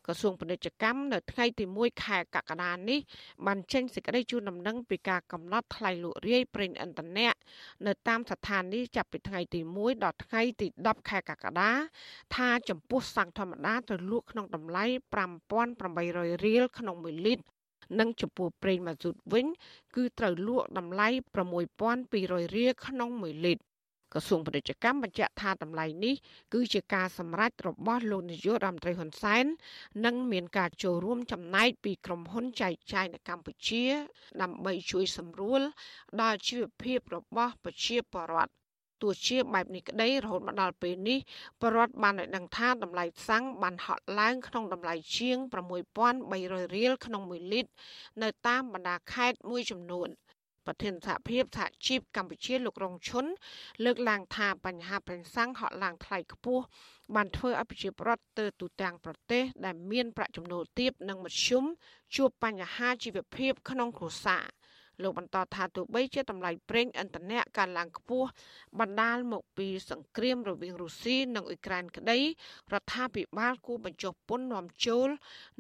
[0.07, 3.01] ក្រសួងពាណិជ្ជកម្មនៅថ្ងៃទី1ខែកក្កដានេះ
[3.47, 7.33] បានចេញសេចក្តីជូនដំណឹងពីការកំណត់ថ្លៃលក់រាយប្រេងឥន្ធនៈ
[7.87, 11.71] នៅតាមស្ថានីយ៍ចាប់ពីថ្ងៃទី1ដល់ថ្ងៃទី10ខែកក្កដា
[12.37, 14.85] ថាចំពោះសាំងធម្មតាត្រូវលក់ក្នុងតម្លៃ
[15.65, 17.60] 5800រៀលក្នុង1លីត្រ
[17.99, 19.47] និងចំពោះប្រេងម៉ាស៊ូតវិញ
[19.95, 21.09] គឺត្រូវលក់តម្លៃ
[21.81, 23.71] 6200រៀលក្នុង1លីត្រ
[24.15, 26.15] ក្រសួងពាណិជ្ជកម្មបញ្ជាក់ថាតម្លៃនេះ
[26.55, 29.45] គឺជាការសម្រេចរបស់លោកនាយករដ្ឋមន្ត្រីហ៊ុនសែន
[30.05, 33.85] និងមានការចូលរួមចំណែកពីក្រុមហ៊ុនចែកចាយនៅកម្ពុជា
[34.43, 35.61] ដើម្បីជួយសម្រួល
[36.21, 38.60] ដល់ជីវភាពរបស់ប្រជាពលរដ្ឋ
[39.03, 41.19] ទោះជាបែបនេះក្តីរហូតមកដល់ពេលនេះ
[41.61, 45.37] បរដ្ឋបានឲ្យដឹងថាតម្លៃសាំងបានហក់ឡើងក្នុងតម្លៃជាង
[46.11, 47.71] 6300រៀលក្នុង1លីត្រ
[48.23, 50.09] នៅតាមបណ្ដាខេត្តមួយចំនួន
[50.67, 53.25] ប្រធានសហភាពសហជីពកម្ពុជាលោករងឈុន
[53.85, 56.65] លើកឡើងថាបញ្ហាប្រេងសាំងហក់ឡើងថ្លៃខ្ពស់
[57.15, 61.65] បានធ្វើឲ្យប្រជាពលរដ្ឋទៅទូទាំងប្រទេសដែលមានប្រាក់ចំណូលទាបនិងមធ្យម
[62.17, 64.45] ជួបបញ្ហាជីវភាពក្នុងគ្រួសារ
[65.03, 68.29] លោកបន្តថាទោះបីជាតម្លៃប្រេងឥន្ធនៈកើនឡើងខ្ពស់
[68.81, 72.19] បណ្ដាលមកពីសង្គ្រាមរវាងរុស្ស៊ីនិងអ៊ុយក្រែនក្តី
[72.73, 75.09] រដ្ឋាភិបាលគួរបញ្ចុះពន្ធនាំចូល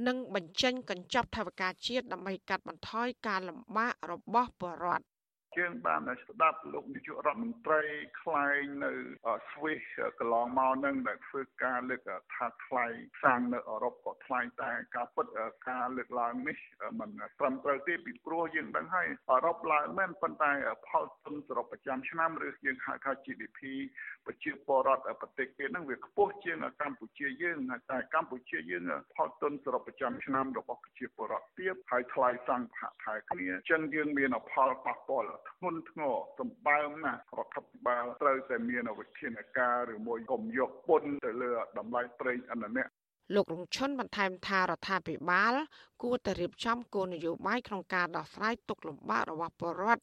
[0.06, 5.19] និងបញ្ចេញកញ្ចប់ថវិកាជាតិដើម្បីកាត់បន្ថយការលំបាករបស់ប្រជាពលរដ្ឋ
[5.58, 7.82] យើងបានស្ដាប់លោកនាយករដ្ឋមន្ត្រី
[8.22, 8.92] ខ្លែងនៅ
[9.52, 12.00] ស្វីសកន្លងមកនឹងដែលធ្វើការលើក
[12.34, 12.86] ថាថ្លៃ
[13.22, 15.26] សាំងនៅអឺរ៉ុបក៏ថ្លៃតែការពិត
[15.68, 16.58] ការលើកឡើងនេះ
[17.00, 20.52] มันត្រឹមត្រូវទេពីព្រោះយើងដឹងហើយអឺរ៉ុបឡើងមែនប៉ុន្តែ
[20.88, 23.60] ផលទុនសរុបប្រចាំឆ្នាំឬយើងហៅថា GDP
[24.26, 27.58] ប្រជាពលរដ្ឋប្រទេសគេហ្នឹងវាខ្ពស់ជាងកម្ពុជាយើង
[27.90, 28.84] តែកម្ពុជាយើង
[29.14, 42.86] ផលទុនសរុបប្រចាំឆ្នាំរបស់ប្រជាពលរដ្ឋទាបហើយថ្លៃសង្ឃថែគ្នាអញ្ចឹងយើងមានផលប៉ះពាល់ធ្ងន់ធ្ងរសម្បើមណាស់រដ្ឋាភិបាលត្រូវតែមានវិធានការឬមួយកុំយកពន្ធទៅលើតម្លៃប្រេងឥន្ធនៈ
[43.34, 45.54] លោករងឈុនបន្ថែមថារដ្ឋាភិបាល
[46.02, 50.02] គួរតែរៀបចំគោលនយោបាយក្នុងការដោះស្រាយទុកលំបាករបស់ប្រជាពលរដ្ឋ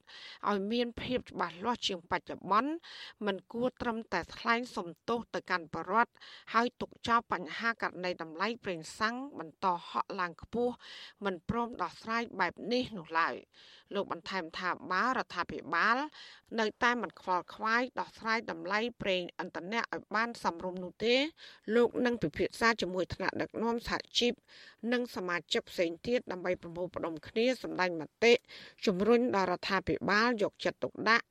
[0.50, 2.72] ឲ្យមានភាពច្បាស់លាស់ជាងបច្ចុប្បន្ន
[3.26, 6.14] មិនគួរត្រឹមតែថ្លែងសំទោសទៅកាន់ប្រជាពលរដ្ឋ
[6.54, 10.74] ហើយទុកចោលបញ្ហាករណីតម្លៃប្រេងសាំងបន្តហក់ឡើងខ្ពស់
[11.26, 13.36] មិនព្រមដោះស្រាយបែបនេះនោះឡើយ
[13.96, 15.98] លោកបន្ថែមថាបើរដ្ឋាភិបាល
[16.60, 21.16] នៅតែមិនខ្វល់ខ្វាយដោះស្រាយតម្លៃប្រេងឥន្ធនៈឲ្យបានសមរម្យនោះទេ
[21.76, 24.34] លោកនឹងពិភាក្សាជាមួយថ្នាក់ដឹកនាំសហជីព
[24.92, 28.34] និងសមាជិកផ្សេងទៀតដើម្បីប្រមូលផ្ដុំគ្នាសម្ដែងមតិ
[28.86, 31.26] ជំរុញដល់រដ្ឋាភិបាលយកចិត្តទុកដាក់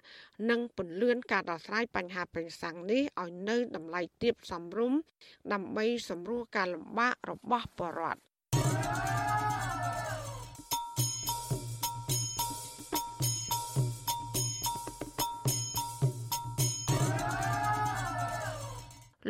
[0.50, 4.98] និងពន្លឿនការដោះស្រាយបញ្ហាប្រេងសាំងនេះឲ្យនៅតម្លៃទាបសមរម្យ
[5.52, 9.26] ដើម្បីសម្រួលការលំបាករបស់ប្រជាពលរដ្ឋ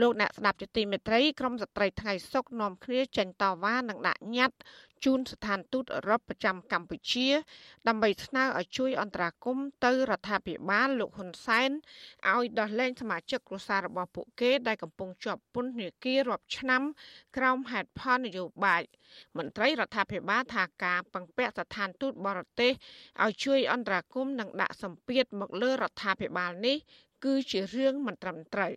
[0.00, 4.58] លោកអ្នកស្ដាប់ជាទីមេត្រីក្រមស្ត្រីថ្ងៃសុកនាំគ្នាចេញតវ៉ានិងដាក់ញត្តិ
[5.04, 7.28] ជូនស្ថានទូតអឺរ៉ុបប្រចាំកម្ពុជា
[7.88, 11.70] ដើម្បីស្នើឲ្យជួយអន្តរាគមន៍ទៅរដ្ឋាភិបាលលោកហ៊ុនសែន
[12.32, 16.82] ឲ្យដោះលែងសមាជិកគ្រួសាររបស់ពួកគេដែលកំពុងជាប់ពន្ធនាគាររាប់ឆ្នាំ
[17.36, 18.82] ក្រោមហេតុផលនយោបាយ
[19.36, 22.72] មន្ត្រីរដ្ឋាភិបាលថាការពឹងពាក់ស្ថានទូតបរទេស
[23.24, 26.76] ឲ្យជួយអន្តរាគមន៍និងដាក់សម្ពាធមកលើរដ្ឋាភិបាលនេះ
[27.24, 28.72] គឺជារឿងមិនត្រឹមត្រូវ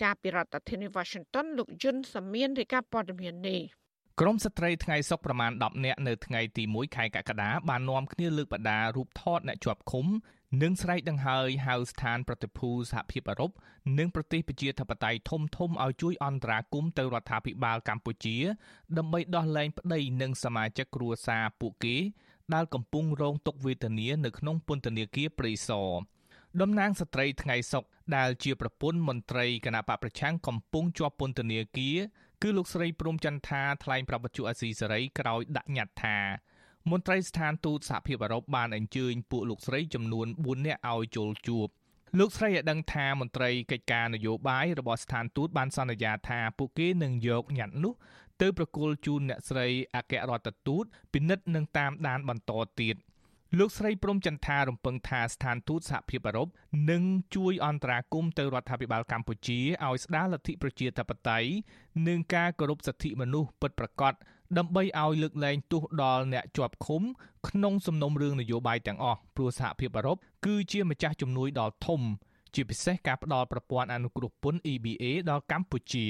[0.00, 3.62] ចាប់ពីរដ្ឋធានី Washington លោកយុនសាមៀនរាយការណ៍ព័ត៌មាននេះ
[4.24, 10.06] ក្រមស្ត្រីថ្ងៃសុកប្រមាណ10នាក់នៅថ្ងៃទី1ខែកក្កដាបាននាំគ្នាលើកបដារូបថតអ្នកជាប់ឃុំ
[10.62, 13.50] និងស្រែកដង្ហើយហៅស្ថានប្រតិភូសហភាពអឺរ៉ុប
[13.98, 18.36] និងប្រទេសប្រជាធិបតេយ្យធំធំឲ្យជួយអន្តរាគមន៍ទៅរដ្ឋាភិបាលកម្ពុជា
[18.98, 21.96] ដើម្បីដោះលែងប្តីនិងសមាជិកគ្រួសារពួកគេ
[22.54, 25.90] ដែលកំពុងរងទុក្ខវេទនានៅក្នុងពន្ធនាគារព្រៃសរ
[26.60, 27.84] តំណាងស្ត្រីថ្ងៃសុក
[28.16, 31.96] ដែលជាប្រពន្ធមន្ត្រីគណៈបកប្រឆាំងកំពុងជាប់ពន្ធនាគារ
[32.42, 36.16] គឺលោកស្រីព្រំចន្ទថាថ្លែងប្រាប់បច្ចុប្បន្នអាស៊ីសេរីក្រោយដាក់ញត្តិថា
[36.90, 41.66] មន្ត្រីស្ថានទូតសហភាពអឺរ៉ុបបានអញ្ជើញពួកលោកស្រីចំនួន4នាក់ឲ្យចូលជួប
[42.18, 47.94] លោកស្រីឲ្យដឹងថាមន្ត្រីកិច្ចការនយោបាយរបស់ស្ថានទូតបានសន្យាថាពួកគេនឹងយកញត្តិនោះ
[48.40, 52.96] ទៅប្រគល់ជូនអ្នកស្រីអគ្គរដ្ឋទូតពិនិត្យនិងតាមដានបន្តទៀត។
[53.58, 56.48] លោកស្រីព្រំចន្ទថារំពឹងថាស្ថានទូតសហភាពអឺរ៉ុប
[56.90, 57.02] នឹង
[57.34, 61.50] ជួយអន្តរាគមន៍ទៅរដ្ឋាភិបាលកម្ពុជាឲ្យស្ដារលទ្ធិប្រជាធិបតេយ្យ
[62.08, 64.12] និងការគោរពសិទ្ធិមនុស្សពិតប្រាកដ
[64.58, 67.02] ដើម្បីឲ្យលើកលែងទោសដល់អ្នកជាប់ឃុំ
[67.48, 72.00] ក្នុងសំណុំរឿងនយោបាយទាំងអស់ព្រោះសហភាពអឺរ៉ុបគឺជាម្ចាស់ជំនួយដ៏ធំ
[72.54, 76.06] ជាពិសេសការផ្ដល់ប្រព័ន្ធអនុគ្រោះពន្ធ EBA ដល់កម្ពុជា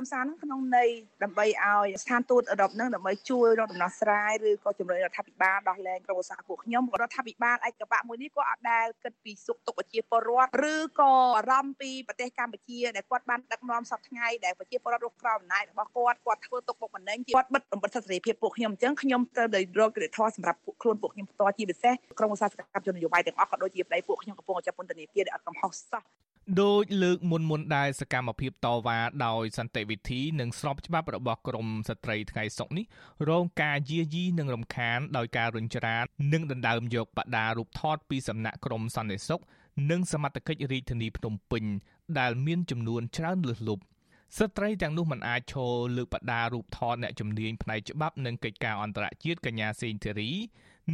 [0.00, 0.90] សំសារនឹងក្នុងន័យ
[1.24, 26.02] ដើម្បីឲ្យស្ថានទូតអឺរ៉ុបនឹងដើម្បីជួយរកដំណោះស្រាយឬក៏ជំរុញរដ្ឋាភិបាលដោះលែងក្រុមឧស្សាហ៍ពួកខ្ញុំរដ្ឋាភិបាលឯកបៈមួយនេះក៏អត់ដែលគិតពីសុខទុក្ខប្រជាពលរដ្ឋឬក៏អារម្មណ៍ពីប្រទេសកម្ពុជាដែលគាត់បានដឹកនាំសពថ្ងៃដែលប្រជាពលរដ្ឋរស់ក្រោមអំណាចរបស់គាត់គាត់ធ្វើទុកបុកម្នេញគាត់បិទបំបិទសិទ្ធិសេរីភាពពួកខ្ញុំអញ្ចឹងខ្ញុំត្រូវតែរកកិច្ចធម៌សម្រាប់ពួកខ្លួនពួកខ្ញុំផ្ទាល់ជាពិសេសក្រុមឧស្សាហកម្មជននយោបាយទាំងអស់ក៏ដូចជាប្តីពួកខ្ញុំកំពុងចាប់ពន្ធនាគារដែលអត់កំហុសសោះ
[26.62, 32.84] ដោយលើកមុនមុនដែរសកម្មភាពតវ៉ាដោយសន្តិវិធីនិងស្របច្បាប់របស់ក្រមស្ត្រីថ្ងៃសុកនេះ
[33.28, 39.40] រងការយាយីនិងរំខានដោយការរុញច្រាននិងដណ្ដើមយកបដារូបថតពីសំណាក់ក្រមសន្តិសុខ
[39.90, 41.64] និងសមត្ថកិច្ចរាជធានីភ្នំពេញ
[42.18, 43.82] ដែលមានចំនួនច្រើនលើសលប់
[44.38, 50.30] ស្ត្រីទាំងនោះមិនអាចឈរលើកបដារូបថតអ្នកជំនាញផ្នែកច្បាប់និងកិច្ចការអន្តរជាតិកញ្ញាសេងធីរី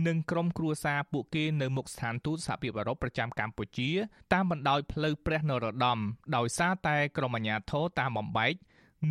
[0.06, 3.90] និងក្រុមគ្រួសារពួកគេនៅមុខស្ថានទូតសហភាពអឺរ៉ុបប្រចាំកម្ពុជា
[4.32, 5.98] តាមបណ្ដោយផ្លូវព្រះនរោត្តម
[6.36, 8.54] ដោយសារតែក្រុមអាជ្ញាធរតាមបំបែក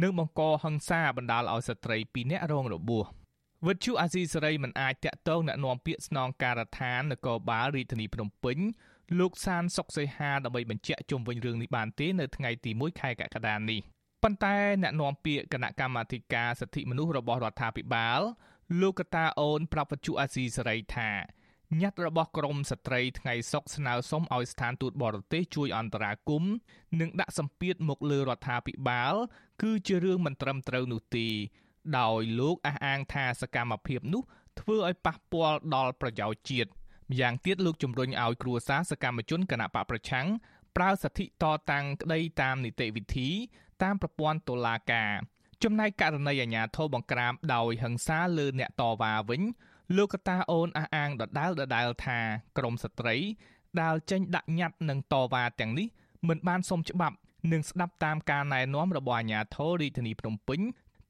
[0.01, 3.05] និងបង្កហិង្សាបណ្ដាលឲ្យស្ត្រី2នាក់រងរបួស
[3.67, 8.57] វិទ្យុអាស៊ីសេរីមិនអាចតាក់ទងណែនាំពាក្យស្នងការដ្ឋាននគរបាលរាជធានីភ្នំពេញ
[9.19, 13.79] លោកសានសុកសីហាដើម្បីបញ្ជាក់ជុំវិញរឿងនេះបានទេនៅថ្ងៃទី1ខែកក្កដានេះ
[14.23, 18.21] ប៉ុន្តែអ្នកនាំពាក្យគណៈកម្មាធិការសិទ្ធិមនុស្សរបស់រដ្ឋាភិបាល
[18.77, 21.11] លោកកតាអូន ប្រាប់វិទ្យុអាស៊ីសេរីថា
[21.81, 26.53] ញត្តិរបស់ក្រមស្ត្រីថ្ងៃសុកស្នើសុំឲ្យស្ថានទូតបរទេសជួយអន្តរាគមន៍
[26.99, 29.13] និងដាក់សម្ពាធមកលើរដ្ឋាភិបាល
[29.61, 31.27] គឺជារឿងមិនត្រឹមត្រូវនោះទេ
[31.99, 34.23] ដោយលោកអះអាងថាសកម្មភាពនោះ
[34.59, 36.69] ធ្វើឲ្យប៉ះពាល់ដល់ប្រយោជន៍ជាតិ
[37.11, 40.27] ម្យ៉ាងទៀតលោកជំរុញឲ្យគ្រួសារសកម្មជនគណៈបកប្រឆាំង
[40.75, 43.29] ប្រើសិទ្ធិតតាំងក្តីតាមនីតិវិធី
[43.83, 45.11] តាមប្រព័ន្ធតុលាការ
[45.63, 49.41] ចំណែកករណីអាញាធរបង្ក្រាបដោយហិង្សាលើអ្នកតវ៉ាវិញ
[49.97, 52.19] លោកកតាអូនអះអាងដដែលដដែលថា
[52.57, 53.15] ក្រមស្ត្រី
[53.81, 55.87] ដែលចេញដាក់ញត្តិនឹងតវ៉ាទាំងនេះ
[56.27, 57.15] មិនបានសុំច្បាប់
[57.51, 60.59] និងស្ដាប់តាមការណែនាំរបស់អាជ្ញាធររាជធានីភ្នំពេញ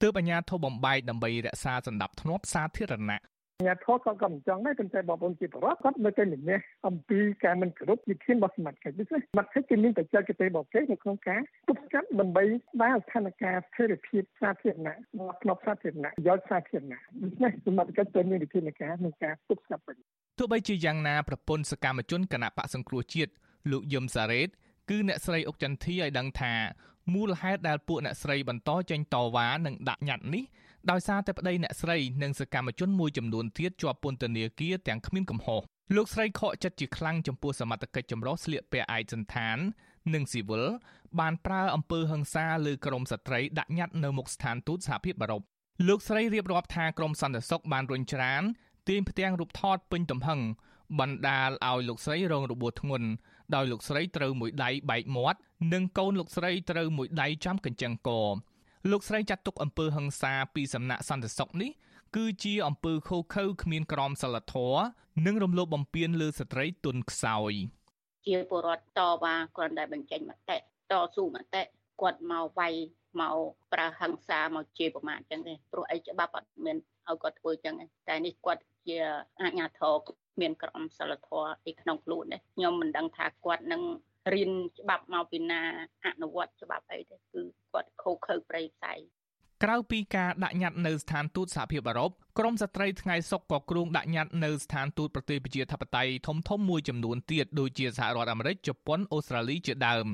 [0.02, 3.20] ទើបអាជ្ញាធរបំបែកដើម្បីរក្សាសន្តិភាពសាធារណៈ
[3.67, 14.95] ញាធរក៏ក៏មិនចង់ដែរប៉ុន្តែបងប្អូនជាបរិបទគាត់នៅតែម្នេះអំពីការមិនគោរពវិធានរបស់សមាជិកដូច្នេះសមាជិកគេមានបច្ចេកទេសរបស់គេនៅក្នុងការទប់ស្កាត់ដើម្បីស្ដារស្ថានភាពស្ថិរភាពសាធារណៈ
[15.41, 19.98] ក្នុងសាធារណៈប្រយោជន៍សាធារណៈដូច្នេះសមាជិកត្រូវមានវិធានការក្នុងការទប់ស្កាត់វិញ
[20.39, 23.32] ទោះបីជាយ៉ាងណាប្រពន្ធសកម្មជនគណៈបកសង្គ្រោះជាតិ
[23.72, 24.50] លោកយឹមសារ៉េត
[24.89, 26.54] គឺអ្នកស្រីអុកចន្ទធីឲ្យដឹងថា
[27.13, 30.43] មូលហេតុដែលពួកអ្នកស្រីបន្តចេញតវ៉ានិងដាក់ញត្តិនេះ
[30.92, 35.62] ដោយសារតែប្តីអ្នកស្រីនិងសកម្មជនមួយចំនួនទៀតជាប់ពន្ធនាគារទាំងគ្មានកំហុស
[35.96, 39.58] លោកស្រីខកចិត្តជាខ្លាំងចំពោះសមត្ថកិច្ចចម្រុះស្លៀកពាក់ឯកសន្តាន
[40.13, 40.65] និងស៊ីវិល
[41.20, 45.42] បានប្រើអំពើហិង្សាលើក្រមស្ត្រីដាក់ញត្តិនៅមុខស្ថានទូតសហភាពអឺរ៉ុប
[45.88, 48.42] លោកស្រីរៀបរាប់ថាក្រមសន្តិសុខបានរុញច្រាន
[48.88, 50.39] ទាញផ្ទាំងរូបថតពេញទំហឹង
[51.00, 53.08] បណ្ដាលឲ្យលោកស្រីរងរបួសធ្ងន់
[53.56, 55.39] ដោយលោកស្រីត្រូវមួយដៃបែកមាត់
[55.74, 58.10] និងកូនលោកស្រីត្រូវមួយដៃចាំកញ្ចឹងក
[58.92, 61.72] លោកស្រីចាត់ទុកអំពើហិង្សាពីសំណាក់សន្តិសុខនេះ
[62.15, 64.82] គឺជាអំពើឃោឃៅគ្មានក្រមសីលធម៌
[65.26, 67.54] និងរំលោភបំពានលើស្ត្រីទុនខ្សោយ
[68.28, 70.60] ជាពលរដ្ឋតវ៉ាគ្រាន់តែបញ្ចេញមតិត
[71.15, 71.62] ស៊ូមតិ
[72.02, 72.74] គាត់មកវាយ
[73.20, 73.36] មក
[73.74, 76.78] ប្រើហិង្សាមកជាប្រមាថចឹងទេព្រោះអីច្បាប់អត់មាន
[77.10, 78.98] ឲ្យគាត់ធ្វើចឹងទេតែនេះគាត់ជា
[79.42, 79.94] អាជ្ញាធរ
[80.42, 83.82] មានក្រមសីលធម៌ទីក្នុងខ្លួនទេខ្ញុំមិនដឹងថាគាត់នឹង
[84.34, 85.62] រៀនច្បាប់មកពីណា
[86.06, 87.42] អនុវត្តច្បាប់អីទេគឺ
[87.74, 88.94] គាត់ខូខើប្រៃផ្សៃ
[89.64, 100.08] ក្រៅពីការដាក់ញត្តិនៅស្ថានទូតសហភាពអឺរ៉ុបក្រមស្ត្រីថ្ងៃសុកក៏គ្រងដាក់ញត្តិនៅស្ថានទូតប្រទេសប្រជាធិបតេយ្យធំធំមួយចំនួនទៀតដូចជាសហរដ្ឋអាមេរិកជប៉ុនអូស្ត្រាលីជាដើម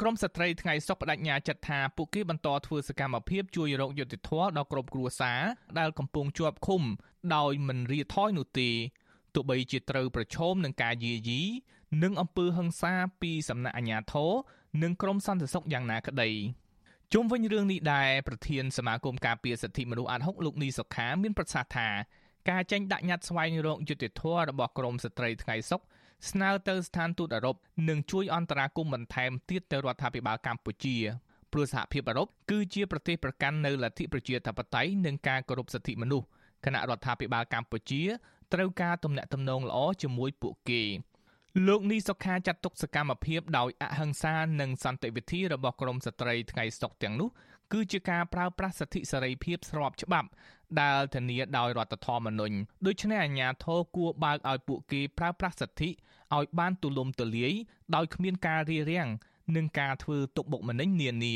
[0.00, 5.40] ក្រមស្ត្រីថ្ងៃសុកបដិញ្ញាចិត្តថាពួកគេបន្តធ្វើសកម្មភាពជួយរកយុត្តិធម៌ដល់ក្រុមគ្រួសារ
[5.78, 6.82] ដែលកំពុងជាប់ឃុំ
[7.36, 8.70] ដោយមិនរាថយនោះទេ
[9.34, 11.40] ទោះបីជាត្រូវប្រឈមនឹងការយាយី
[12.02, 14.30] និងអំពើហិង្សាពីសំណាក់អាជ្ញាធរ
[14.82, 16.30] និងក្រមសន្តិសុខយ៉ាងណាក្តី
[17.12, 21.88] ជុំវិញរឿងនេះដែរប្រធានសមាគមការពារសិទ្ធិមនុស្សអាត់ហុកលោកនីសុខាមានប្រសាសន៍ថា
[22.50, 25.80] ការចេញដាក់ញត្តិស្វែងរកយុត្តិធម៌របស់ក្រមស្ត្រីថ្ងៃសុក
[26.30, 27.56] ស្នើទៅស្ថានទូតអឺរ៉ុប
[27.88, 30.96] នឹងជួយអន្តរាគមន៍បន្ថែមទៀតទៅរដ្ឋាភិបាលកម្ពុជា
[31.52, 36.26] ព្រោះសហភាពអឺរ៉ុបគឺជាប្រទេសប្រកាន់នៅលទ្ធិប្រជាធិបតេយ្យនិងការគោរពសិទ្ធិមនុស្ស
[36.64, 38.02] គណៈរដ្ឋាភិបាលកម្ពុជា
[38.52, 40.82] ត្រូវការទំនាក់ទំនងល្អជាមួយពួកគេ
[41.66, 47.28] លោកនីសុខាចាត់ទុកសកម្មភាពដោយអហិង្សានិងសន្តិវិធីរបស់ក្រមស្ត្រីថ្ងៃសុកទាំងនោះ
[47.72, 50.28] គឺជាការប្រើប្រាស់សិទ្ធិសេរីភាពស្របច្បាប់
[50.80, 55.88] ដែលធានាដោយរដ្ឋធម្មនុញ្ញដូច្នេះអាជ្ញាធរគួរបើកឲ្យពួកគេប្រើប្រាស់សិទ្ធិ
[56.36, 57.52] ឲ្យបានទូលំទូលាយ
[57.94, 59.08] ដោយគ្មានការរារាំង
[59.56, 61.34] និងការធ្វើទុកបុកម្នេញនានា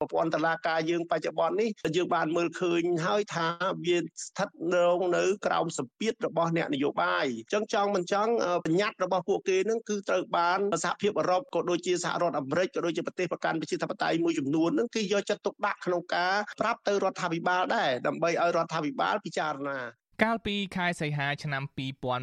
[0.00, 3.46] ប្រព័ន្ធតឡាការយើងបច្ចុប្បន្ននេះយើងបានមើលឃើញហើយថា
[3.84, 8.32] វាស្ថិតនៅនៅក្រោមសម្ពាធរបស់អ្នកនយោបាយអញ្ចឹងចង់មិនចង់
[8.64, 19.78] បញ្ញត្តិរបស់ពួកគេនឹងគឺត្រូវបានសហភាពអឺរ៉ុបក៏ដូចជាសហរដ្ឋអាមេរិកក៏ដូចជាប្រទេសប្រកាន់ប្រជាធិបតេយ្យមួយចំនួននឹងគឺយកចិត្តទុកដាក់ក្នុងការប្រាប់ទៅរដ្ឋាភិបាលដែរដើម្បីឲ្យរដ្ឋាភិបាលពិចារណា
[20.22, 21.62] កាលពីខែសីហាឆ្នាំ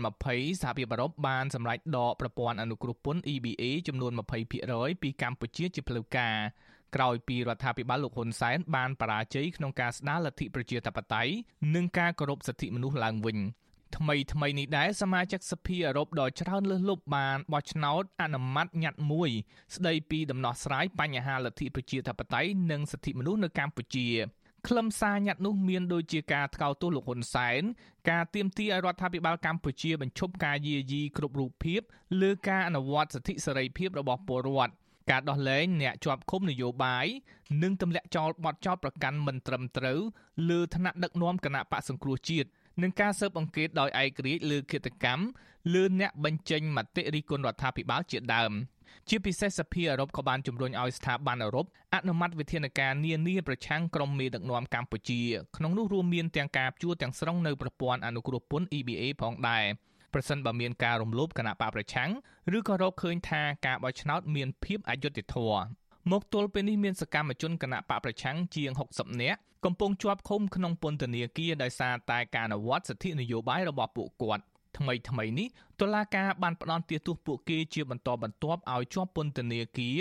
[0.02, 4.12] 2020សហភាពអឺរ៉ុបបានសម្រេចដកប្រព័ន្ធអនុគ្រោះពន្ធ EBA ចំនួន
[4.58, 6.36] 20%ពីកម្ពុជាជាផ្លូវការ
[6.96, 11.34] ក្រោយពីរដ្ឋាភិបាលលោកហ៊ុនសែនបានបរាជ័យក្នុងការស្ដារលទ្ធិប្រជាធិបតេយ្យ
[11.76, 13.38] និងការគោរពសិទ្ធិមនុស្សឡើងវិញ
[13.98, 19.30] ថ្មីថ្មីនេះដែរសមាជិកសភាអឺរ៉ុបដ៏ច្រើនលើសលប់បានបោះឆ្នោតអនុម័តញត្តិមួយ
[19.76, 24.08] ស្ដីពីដំណោះស្រាយបញ្ហាលទ្ធិប្រជាធិបតេយ្យនិងសិទ្ធិមនុស្សនៅកម្ពុជា
[24.68, 27.62] ខ្លឹមសារញត្តិនោះមានដូចជាការថ្កោលទោសលោកហ៊ុនសែន
[28.10, 31.82] ការទាមទារឲ្យរដ្ឋាភិបាលកម្ពុជាបញ្ឈប់ការយាយីគ្រប់រូបភាព
[32.22, 34.74] លើការអនុវត្តសិទ្ធិសេរីភាពរបស់ពលរដ្ឋ
[35.12, 37.06] ការដោះលែងអ្នកជាប់ឃុំនយោបាយ
[37.63, 40.00] និងទម្លាក់ចោលបទចោទប្រកាន់មិនត្រឹមត្រូវ
[40.50, 42.50] លើឋានៈដឹកនាំគណៈបកសង្គ្រោះជាតិ
[42.82, 45.24] និងការស៊ើបអង្កេតដោយឯករាជ្យលើគិតកម្ម
[45.74, 48.52] លើអ្នកបញ្ចេញមតិរិះគន់រដ្ឋាភិបាលជាដើម
[49.10, 55.21] ជាពិសេសសភាអឺរ៉ុបក៏បានជំរុញឲ្យស្ថាប័នអឺរ៉ុបអនុម័តវិធានការនានាប្រឆាំងក្រុមមេដឹកនាំកម្ពុជា
[55.58, 59.65] ក្នុងនោះរួមមានទាំងការជួទាំងស្រុងនៅប្រព័ន្ធអនុគ្រោះពន្ធ EBA ផងដែរ
[60.13, 62.12] ប្រសិនបើមានការរំលោភគណៈបកប្រឆាំង
[62.58, 65.63] ឬក៏រកឃើញថាការបោះឆ្នោតមានភាពអយុត្តិធម៌
[66.12, 74.43] មកទល់ពេលនេះមានសកម្មជនគណៈបកប្រឆាំងជាង60នាក់កំពុងជាប់ឃុំក្នុងពន្ធនាគារដោយសារតែការអនុវត្តសិទ្ធិនយោបាយរបស់ពួកគាត់
[74.78, 75.47] ថ្មីថ្មីនេះ
[75.82, 80.00] តុលាការបានផ្តន្ទាទោសពួកគេជាបន្តបន្ទាប់ឲ្យជាប់ពន្ធនាគារ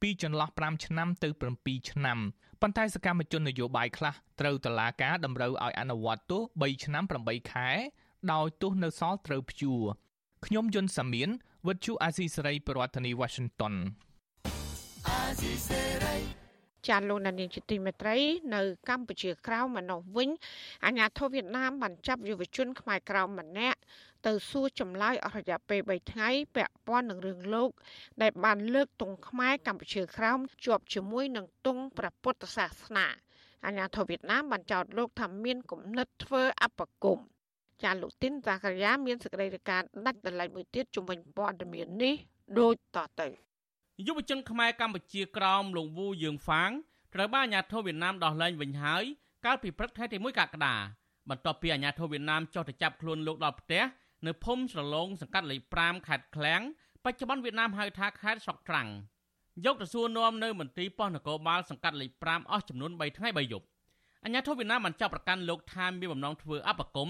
[0.00, 1.28] ពីចន្លោះ5ឆ្នាំទៅ
[1.60, 2.18] 7ឆ្នាំ
[2.60, 7.70] ប៉ុន្តែសកម្មជននយោបាយខ្លះត្រូវតុលាការតម្រូវឲ្យអនុវត្តទោស3ឆ្នាំ8ខែ
[8.32, 9.82] ដោយទោសនៅសល់ត្រូវព្យួរ
[10.46, 11.28] ខ្ញុំយុនសាមៀន
[11.66, 13.74] វិទ្យុអាស៊ីសេរីប្រធានាធិបតី Washington
[15.08, 16.16] អាស៊ីសេរី
[16.88, 18.16] ចាលោកនាងជាទីមេត្រី
[18.54, 20.30] នៅកម្ពុជាក្រៅម្នោះវិញ
[20.86, 23.78] អាញាធិបតេយ្យវៀតណាមបានចាប់យុវជនខ្មែរក្រៅម្នាក់
[24.26, 27.70] ទៅសួរចម្លើយអស់រយៈពេល3ថ្ងៃពាក់ព័ន្ធនឹងរឿងលោក
[28.22, 33.06] ដែលបានលើកទង់ខ្មែរកម្ពុជាក្រោមជាប់ជាមួយនឹងទង់ព្រះពុទ្ធសាសនា
[33.66, 37.26] អាញាធិបតេយ្យវៀតណាមបានចោទលោកថាមានគំនិតធ្វើអបគមន៍
[37.84, 42.14] ចាលោកទីនសាករាមានសេចក្តីរាយការណ៍ដាច់ដライមួយទៀតជំវិញព័ត៌មាននេះ
[42.58, 43.28] ដូចតទៅ
[44.06, 46.70] យុវជនខ្មែរកម្ពុជាក្រោមលោកវូយើងហ្វាង
[47.14, 49.04] ត្រូវបានអាញាធិបតេយ្យវៀតណាមដោះលែងវិញហើយ
[49.44, 50.76] កាលពីព្រឹកថ្ងៃទី1កក្កដា
[51.30, 53.82] បន្ទាប់ពីអាញាធិបតេយ្យវៀតណាមចុះទៅចាប់ខ្លួនលោកដល់ផ្ទះ
[54.26, 56.62] នៅភូមិស្រឡងសង្កាត់លេខ5ខេត្តឃ្លាំង
[57.04, 58.88] បច្ចុប្បន្នវៀតណាមហៅថាខេត្តស្រុកត្រាំង
[59.64, 63.66] យកទៅសួរនាំនៅមន្ទីរប៉ុស្តិ៍នគរបាលសង្កាត់លេខ5អស់ចំនួន3ថ្ងៃ3យប់
[64.24, 67.08] អាញាធិបតេយ្យវៀតណាមបានចាប់ប្រកាន់លោកថាមានបំណងធ្វើអបគម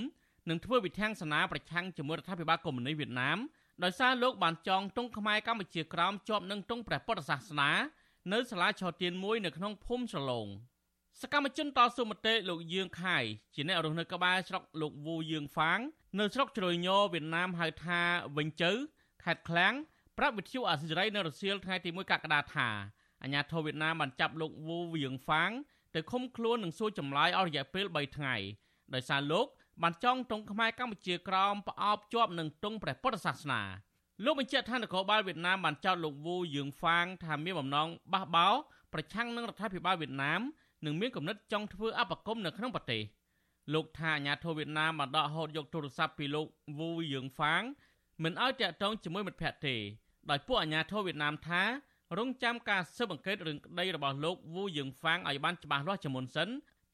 [0.48, 3.38] និងធ្វើវិធានសាសនាប្រឆាំងជាមួយរដ្ឋាភិបាលកុម្មុយនីសវៀតណាម
[3.84, 7.70] ដោយសារលោកបានចងទង់ខ្មែរកម្ពុជាក្រោមជាប់នឹងទង់ព្រះពុទ្ធសាសនា
[8.32, 10.46] នៅសាលាឆោទៀនមួយនៅក្នុងភូមិស្រឡង
[11.20, 13.18] សកម្មជនតស៊ូមតិលោកយឿងខៃ
[13.54, 15.78] ជាអ្នករស់នៅក្បែរស្រុកលោកវូយឿងហ្វាង
[16.18, 18.00] នៅស្រុកជ្រោយញវៀតណាមហៅថា
[18.37, 18.72] វិញជើ
[19.24, 19.74] ខេត្តឃ្លាំង
[20.18, 22.68] ប្រាប់វិទ្យុអាស៊ីសេរីនៅរសៀលថ្ងៃទី1កក្កដាថា
[23.22, 25.50] អាញាធរវៀតណាមបានចាប់លោកវូយឿងហ្វាង
[25.94, 28.34] ទៅឃុំខ្លួននិងសួរចម្លើយអស់រយៈពេល3ថ្ងៃ
[28.94, 29.46] ដោយសារលោក
[29.83, 33.62] បានចងទង់ខ្មែរកម្ពុជាក្រោមប្រអប់ជាប់នឹងទង់ព្រះពុទ្ធសាសនា
[34.25, 38.49] លោកបញ្ជាក់ថានគរបាលវៀតណាមបានចោទលោកវូយឿងហ្វាងថាមានបំណងបះបោ
[38.93, 40.41] ប្រឆាំងនឹងរដ្ឋាភិបាលវៀតណាម
[40.85, 43.03] និងមានគំនិតចង់ធ្វើអបគមនៅក្នុងប្រទេស
[43.75, 46.47] លោកថាអាញាធិបតេយ្យវៀតណាមបានដកហូតយកទូរស័ព្ទពីលោក
[46.79, 47.62] វូយឿងហ្វាង
[48.23, 49.77] មិនឲ្យតាក់ទងជាមួយមិត្តភ័ក្តិទេ
[50.31, 51.62] ដោយពួកអាញាធិបតេយ្យវៀតណាមថា
[52.19, 56.49] រងចាំការស៊ើបអង្កេតរឿងក្តីរបស់លោកវូយឿងហ្វាងឲ្យបានច្បាស់លាស់ជាមុនសិន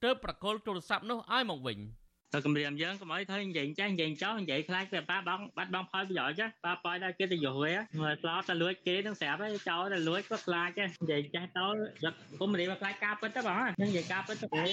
[0.04, 1.78] ទើបប្រកល់ទូរស័ព្ទនោះឲ្យមកវិញ។
[2.34, 11.66] ទៅគម្រាមយើងកុំឲ្យធ្វើនិយាយចាស់និយាយចោលនិយាយខ្លាចតែប៉ាបងបាត់បងផលប្រយោជន៍ចាស់ប៉ាប៉យដល់គេទៅយុះវាមើលស្លោតទៅលួចគេនឹងស្រាប់ហើយចោលទៅលួចក៏ខ្លាចចាស់និយាយចាស់ទៅ
[12.04, 14.64] យកគុំរៀបខ្លាចការពិតទៅបងនឹងនិយាយការពិតទៅអេ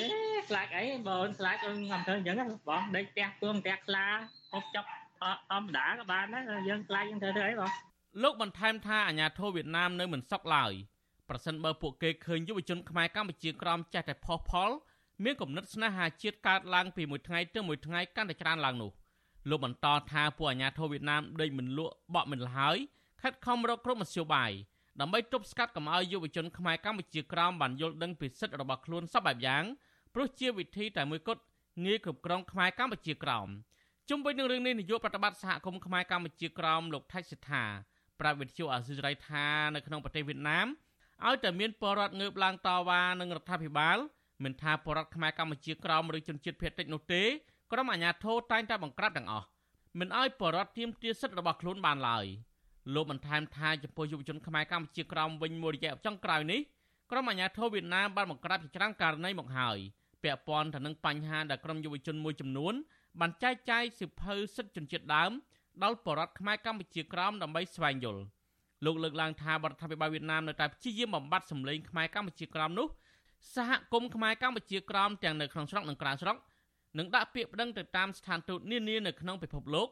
[0.50, 4.06] ខ្លាចអីបងខ្លាចខ្ញុំធ្វើអញ្ចឹងបងដេកផ្ទះទួងផ្ទះខ្លា
[4.54, 4.86] ហូបចុក
[5.50, 7.72] ធម្មតាក៏បានដែរយើងខ្លាចយើងធ្វើទៅអីបង
[8.24, 10.74] លោកបន្ថែមថាអាញាធរវៀតណាមនៅមិនសក់ឡើយ
[11.30, 14.72] ប្រសិនបើពួកគេឃើញយុវជនខ្មែរកម្ពុជាក្រមចេះតែផុសផល
[15.24, 18.92] មានគំនិតស្នេហាជាតិកើតឡើងពីមួយថ្ងៃទៅមួយថ្ងៃកាន់តែច្រើនឡើងនោះ
[19.50, 22.78] លោកបន្តថាពួកអាញាធរវៀតណាមដេកមិនលក់បក់មិនលហើយ
[23.22, 24.52] ខិតខំរកក្រុមមធ្យោបាយ
[25.00, 29.64] ដើម្បីទប់ស្កាត់កុំឲ្យយុវជនខ្មែរកម្ពុជាក្រោមបានយល់ដឹងពីសិទ្ធិរបស់ខ្លួនសពបែបយ៉ាង
[30.14, 31.42] ព្រោះជាវិធីតែមួយគត់
[31.86, 33.48] ងាយគ្រប់គ្រងខ្មែរកម្ពុជាក្រោម
[34.10, 37.64] ជុំវិញនឹងរឿងនេះនាយកប្រតិបត្តិសហគមន៍ខ្មែរកម្ពុជាក្រោមលោកថៃសិដ្ឋា
[38.20, 40.68] ប្រាប់វិទ្យុអាស៊ីសេរីថានៅក្នុងប្រទេសវៀតណាម
[41.28, 43.98] ឲ្យតែមានពលរដ្ឋងើបឡើងតវ៉ានឹងរដ្ឋាភិបាល
[44.44, 47.24] មិនថាពលរដ្ឋខ្មែរកម្ពុជាក្រោមឬជនជាតិភាគតិចនោះទេ
[47.72, 49.48] ក្រុមអាជ្ញាធរតែងតែបង្ក្រាបទាំងអស់
[50.00, 52.26] មិនឲ្យពលរដ្ឋទាមទារសិទ្ធិរបស់ខ្លួនបានឡើយ
[52.94, 56.62] លោកបន្ថែមថាចំពោះយុវជនខ្មែរកម្ពុជាក្រោមវិញមួយរយៈចុងក្រោយនេះ
[57.12, 59.78] ក្រុមអាជ្ញាធរវៀតណាមបានបង្ក្រាបជាច្រើនករណីមកហើយ
[60.24, 62.74] ពាក់ព័ន្ធទៅនឹងបញ្ហាដែលក្រុមយុវជនមួយចំនួន
[63.20, 65.32] បានចែកចាយសិភៅសិទ្ធិជនជាតិដើម
[65.84, 68.22] ដល់បរតខ្មែរកម្ពុជាក្រោមដើម្បីស្វែងយល់
[68.86, 72.88] លោកលើកឡើងថាបរដ្ឋាភិបាលវៀតណាមនៅតែព្យាយាមបំបត្តិសម្លេងខ្មែរកម្ពុជាក្រោមនោះ
[73.56, 76.38] សហគមន៍ខ្មែរកម្ពុជាក្រោមទាំងនៅក្នុងស្រុកនិងក្រៅស្រុក
[76.98, 79.88] នឹងដាក់ពាក្យប្តឹងទៅតាមស្ថានទូតនានានៅក្នុងពិភពលោក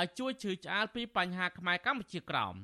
[0.00, 2.54] ឲ្យជួយជ្រៅឆ្អាលពីបញ្ហាខ្មែរកម្ពុជាក្រោម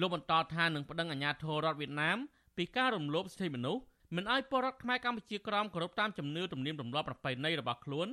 [0.00, 2.18] លោកបន្តថានឹងប្តឹងអាជ្ញាធររដ្ឋវៀតណាម
[2.56, 3.82] ពីការរំលោភសិទ្ធិមនុស្ស
[4.16, 8.08] មិនឲ្យពលរដ្ឋខ្មែរកម្ពុជាក្រោមគោរពតាមជំនឿទំនៀមទម្លាប់ប្រពៃណីរបស់ខ្លួន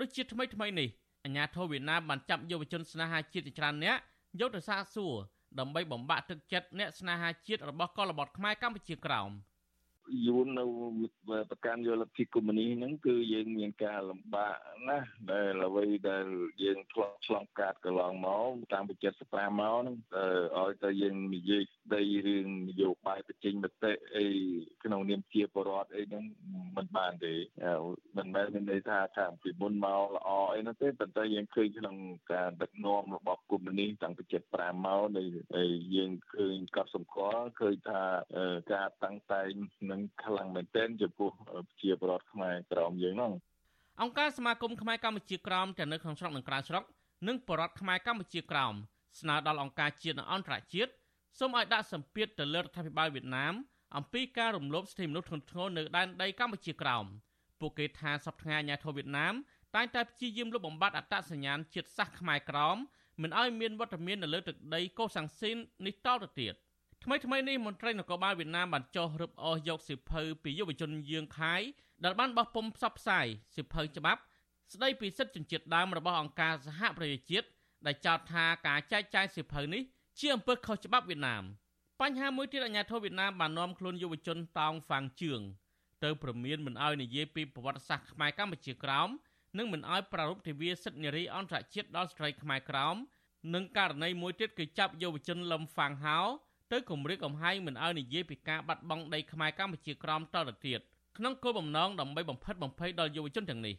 [0.00, 0.88] ដូចជាថ្មីថ្មីនេះ
[1.24, 3.96] អាញាធរវៀតណាមបានចាប់យុវជនស្នេហាជាតិជាច្រើនអ្នក
[4.40, 5.14] យកទៅសាកសួរ
[5.58, 9.30] ដើម្បីបំបាក់ទឹកចិត្តអ្នកស្នេហាជាតិរបស់កុលបុត្រខ្មែរកម្ពុជាក្រោម។
[10.26, 10.64] យួននៅ
[11.50, 14.56] ប្រកាន់យកលទ្ធិកុម្មុយនីសហ្នឹងគឺយើងមានការលំបាក
[14.88, 16.26] ណាស់ដែលអ្វីដែល
[16.62, 18.94] យើងធ្លាប់ឆ្លងកាត់កន្លងមកតាមពី
[19.26, 19.96] 75មកហ្នឹង
[20.58, 24.26] ឲ្យតែយើងនិយាយស្ដីរឿងនយោបាយបញ្ចេញមតិអី
[24.84, 26.24] ក្នុងនាមជាបរដ្ឋអីហ្នឹង
[26.76, 27.34] មិនបានទេ
[28.16, 31.96] មិនមែនមានន័យថាថាពីមុនមកល្អអីនោះទេប៉ុន្តែយើងឃើញក្នុង
[32.32, 34.22] ការដឹកនាំរបស់កុម្មុយនីសតាំងពី
[34.54, 35.24] 75មកនៃ
[35.96, 38.02] យើងឃើញកត់សម្គាល់ឃើញថា
[38.72, 39.50] ការតាំងតែង
[39.90, 43.32] នឹងខ្លាំងមែនទែនចំពោះប្រជាពលរដ្ឋខ្មែរក្រមយើងហ្នឹង
[44.02, 46.84] អង្គការសមាគមខ្មែរកម្ពុជាក្រមទាំងនៅក្នុងស្រុកនិងក្រៅស្រុក
[47.28, 48.74] និងបរដ្ឋខ្មែរកម្ពុជាក្រម
[49.20, 50.90] ស្នើដល់អង្គការជាតិនិងអន្តរជាតិ
[51.38, 53.54] សូមឲ្យដាក់សម្ពាធទៅលើរដ្ឋាភិបាលវៀតណាម
[53.96, 57.04] អំពីការរំលោភសិទ្ធិមនុស្សធ្ងន់ធ្ងរនៅដែនដីកម្ពុជាក្រោម
[57.60, 59.34] ពួកគេថាសប្តាហ៍អាញាធរវៀតណាម
[59.74, 62.76] តែងតែព្យាយាមលុបបំបាត់អត្តសញ្ញាណជាតិសាសន៍ខ្មែរក្រោម
[63.22, 66.54] មិនឲ្យមានវត្តមាននៅលើទឹកដីកូសាំងស៊ីននេះតទៅទៀត។
[67.10, 71.62] ថ្មីថ្មីនេះមន្ត្រីនគរបាលវៀតណាមបានចុះរឹបអូសយកសិភៅពីយុវជនយើងខាយ
[72.04, 74.20] ដែលបានបោះពុម្ពផ្សព្វផ្សាយសិភៅច្បាប់
[74.74, 77.46] ស្ដីពីសិទ្ធិជនជាតិដើមរបស់អង្គការសហប្រជាជាតិ
[77.86, 79.82] ដែលចោទថាការចែកចាយសិភៅនេះ
[80.18, 81.42] ជាអំពើខុសច្បាប់វៀតណាម
[82.00, 85.40] បញ្ហាមួយទៀតអាញាធរវៀតណាមបាននាំខ្លួនយុវជនតោងហ្វាងជឿង
[86.04, 89.08] ទៅប្រមានមិនអោយនិយាយពីប្រវត្តិសាស្ត្រខ្មែរកម្ពុជាក្រោម
[89.58, 92.96] និងមិនអោយប្រារព្ធទិវាសិទ្ធិនារីអន្តរជាតិដល់ស្ត្រីខ្មែរក្រោម
[93.54, 96.20] និងករណីមួយទៀតគឺចាប់យុវជនលឹមហ្វាងហោ
[96.72, 100.80] ទៅគម្រាមកំហែងមិនឲ្យនិយាយពីការបាត់បង់ដីខ្មែរកម្ពុជាក្រោមតទៅទៀត
[101.16, 103.74] ក្នុងគោលបំណងដើម្បីបំផិតបំភ័យដល់យុវជនទាំងនេះ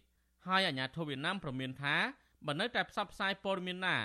[0.48, 1.96] ហើយអាជ្ញាធរវៀតណាមប្រមានថា
[2.46, 3.96] បើនៅតែផ្សព្វផ្សាយព័ត៌មានណា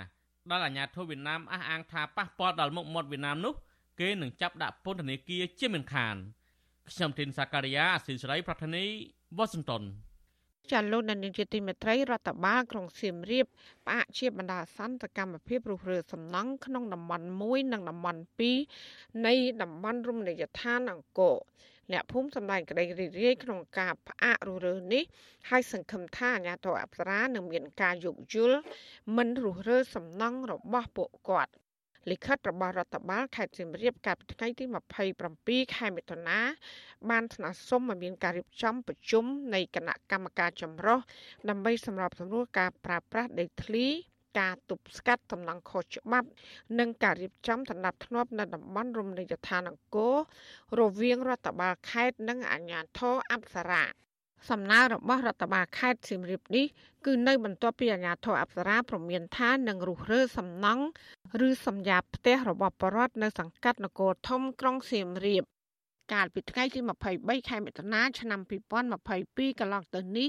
[0.51, 3.55] ដល់អាជ្ញាធរវៀតណាមអះអាងថាប៉ះពាល់ដល់មុខមាត់វៀតណាមនោះ
[4.01, 6.17] គេនឹងចាប់ដាក់ពន្ធនាគារជាមិនខាន
[6.91, 8.85] ខ្ញុំទីនសាការីយ៉ាអស៊ីសេរីប្រធានី
[9.37, 9.83] វ៉ាស៊ីនតោន
[10.73, 13.47] ចាលោកនាយកជាទីមេត្រីរដ្ឋបាលក្រុងសៀមរាប
[13.87, 18.21] ផ្អាកជាបណ្ដាសន្តិកម្មភាពរុះរើសំណង់ក្នុងតំបន់1និងតំបន់
[18.73, 21.37] 2នៃតំបន់រមណីយដ្ឋានអង្គរ
[21.93, 25.05] អ្នកភូមិសម្ដែងក្តីរីករាយក្នុងការផ្អាករុះរើនេះ
[25.51, 28.59] ហើយសង្ឃឹមថាអាជ្ញាធរអប្សរានឹងមានការយោគយល់
[29.17, 31.53] មិនរុះរើសំណង់របស់ពួកគាត់
[32.11, 34.65] លិខិតរបស់រដ្ឋបាលខេត្តសៀមរាបកាលពីថ្ងៃទី
[35.21, 36.39] 27ខែមិថុនា
[37.11, 40.99] បានស្នើសុំឲ្យមានការរៀបចំប្រជុំនៃគណៈកម្មការចម្រុះ
[41.49, 43.87] ដើម្បីសម្របសម្រួលការប្រើប្រាស់ដីធ្លី
[44.39, 46.29] ការទប់ស្កាត់តំណងខុសច្បាប់
[46.79, 50.17] និងការរៀបចំដណ្ដាប់ធ្នាប់នៅតំបន់រមណីយដ្ឋានអង្គរ
[50.81, 53.85] រវាងរដ្ឋបាលខេត្តនិងអាជ្ញាធរអប្សរា
[54.51, 56.67] សំណើរបស់រដ្ឋបាលខេត្តសៀមរាបនេះ
[57.07, 60.85] គឺនៅបន្ទាប់ពីអាជ្ញាធរអប្សរាព្រមានថានឹងរុះរើសំណង់
[61.49, 65.45] ឬសម្ញាផ្ទះរបស់បរដ្ឋនៅសង្កាត់នគរធំក្រុងសៀមរាប
[66.13, 66.81] កាលពីថ្ងៃទី
[67.15, 68.41] 23ខែមិថុនាឆ្នាំ
[69.01, 70.29] 2022កន្លងទៅនេះ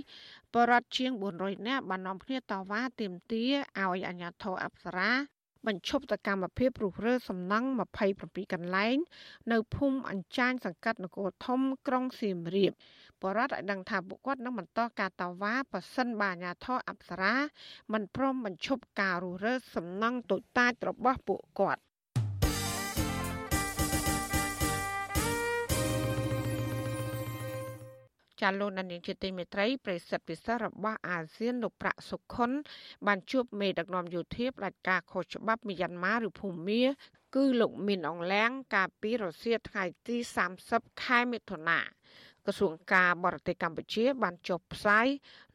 [0.53, 5.11] បរដ្ឋជាង400នាក់បាននាំគ្នាតវ៉ាទាមទារឲ្យអាជ្ញាធរអប្សរា
[5.67, 7.67] បញ្ឈប់សកម្មភាពរុះរើសំណង់
[8.09, 8.97] 27កន្លែង
[9.51, 12.73] នៅភូមិអញ្ចាញសង្កាត់នគរធំក្រុងសៀមរាប
[13.21, 17.35] បរដ្ឋឲ្យដឹងថាពួកគាត់នឹងបន្តការតវ៉ាប៉ះសិនបាអាញាធរអប្សរា
[17.93, 21.81] មិនព្រមបញ្ឈប់ការរុះរើសំណង់តូចតាចរបស់ពួកគាត់
[28.41, 32.51] ចាលោកនានីជាទីមេត្រីប្រិសិទ្ធពិសេសរបស់អាស៊ានលោកប្រាក់សុខុន
[33.07, 36.83] បានជួបមេដឹកនាំយោធាផ្ដាច់ការខុសច្បាប់មីយ៉ាន់ម៉ាឬភូមា
[37.35, 40.17] គឺលោកមីនអងឡាំងកាលពីរសៀលថ្ងៃទី
[40.59, 41.79] 30ខែមិថុនា
[42.47, 45.07] ក្រសួងការបរទេសកម្ពុជា បានចុះផ្សាយ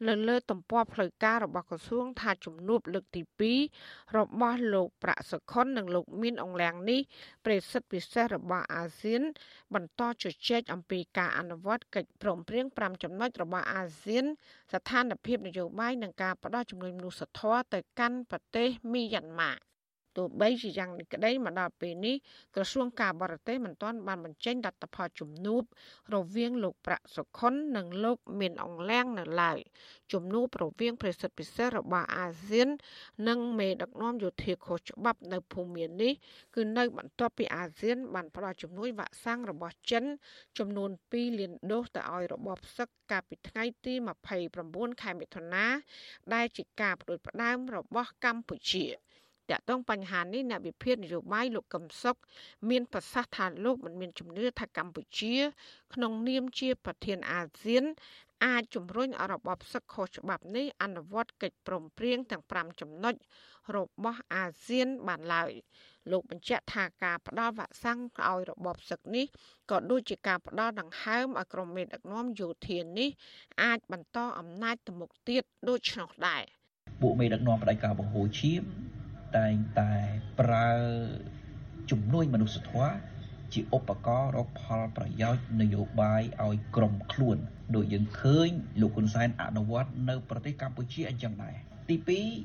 [0.07, 3.21] នៅលើទំព័រផ្លូវការរបស់ក្រសួងថាជំនួបលើកទី
[3.69, 7.01] 2របស់លោកប្រាក់សុខុននិងលោកមានអង្លាំងនេះ
[7.45, 9.21] ប្រេសិទ្ធពិសេសរបស់អាស៊ាន
[9.73, 14.25] បន្តជជែកអំពីការអនុវត្តកិច្ចព្រមព្រៀង5ចំណុចរបស់អាស៊ាន
[14.73, 19.53] ស្ថានភាពនយោបាយនិងការផ្ដល់ជំនួយមនុស្សធម៌ទៅកាន់ប្រទេសមីយ៉ាន់ម៉ា
[20.17, 22.15] ទោះបីជាយ៉ាងនេះក្តីមកដល់ពេលនេះ
[22.55, 25.61] ក្រសួងការបរទេសមិនទាន់បានបញ្ចេញលទ្ធផលជំនួប
[26.15, 29.59] រវាងលោកប្រាក់សុខុននិងលោកមានអង្លាំងនៅឡើយ
[30.13, 32.69] ជំនួបរវាងប្រសិទ្ធពិសេសរបស់អាស៊ាន
[33.27, 36.13] និងមេដឹកនាំយោធាខុសច្បាប់នៅភូមិមាននេះ
[36.55, 40.03] គឺនៅបន្ទាប់ពីអាស៊ាន បានផ្ដល់ជំនួយវ៉ាក់សាំងរបស់ចិន
[40.57, 43.93] ចំនួន2លានដូសទៅឲ្យរបបសឹកកាលពីថ្ងៃទី
[44.47, 45.65] 29ខែមិថុនា
[46.33, 48.85] ដែលជាការផ្ដួចផ្ដើមរបស់កម្ពុជា។
[49.49, 52.17] តាក់ទងបញ្ហានេះអ្នកវិភាគនយោបាយលោកកឹមសុខ
[52.69, 55.35] មានប្រសាសន៍ថាលោកមិនមានជំនឿថាកម្ពុជា
[55.93, 57.83] ក្នុងនាមជាប្រធានអាស៊ាន
[58.45, 63.15] អាចជំរុញឲ្យរបបសឹកខុសច្បាប់នេះអនុវត្តកិច្ចព្រមព្រៀងទាំង5ចំណុច
[63.75, 65.51] របស់អាស៊ានបានឡើយ
[66.11, 69.25] លោកបញ្ជាក់ថាការផ្ដល់វ៉ាក់សាំងឲ្យរបបសឹកនេះ
[69.71, 73.09] ក៏ដូចជាការផ្ដល់ដង្ហើមឲ្យក្រុមមេដឹកនាំយោធានេះ
[73.63, 76.43] អាចបន្តអំណាចទៅមុខទៀតដូច្នោះដែរ
[77.01, 78.63] ពួកមេដឹកនាំផ្ដាច់ការបង្ហូរឈាម
[79.37, 79.93] តែងតែ
[80.39, 80.69] ប្រើ
[81.91, 82.93] ជំនួយមនុស្សធម៌
[83.53, 87.37] ជាឧបករណ៍រកផលប្រយោជន៍នយោបាយឲ្យក្រុមខ្លួន
[87.75, 88.49] ដូចយើងឃើញ
[88.81, 91.55] លោកហ៊ុនសែនអនុវត្តនៅប្រទេសកម្ពុជាអញ្ចឹងដែរ
[91.89, 91.97] ទី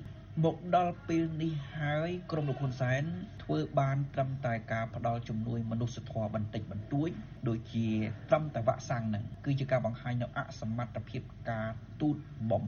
[0.03, 3.03] 2មកដល់ពេលនេះហើយក្រមលោកហ៊ុនសែន
[3.43, 7.11] ធ្វើបានត្រឹមតែការផ្ដល់ជំនួយមនុស្សធម៌បន្តិចបន្តួច
[7.49, 7.89] ដូចជា
[8.29, 11.69] ត្រឹមតែវ៉ាក់សាំងហ្នឹងគឺជាការបង្ហាញនៅអសមត្ថភាពការ
[12.01, 12.17] ទូត
[12.51, 12.65] បំ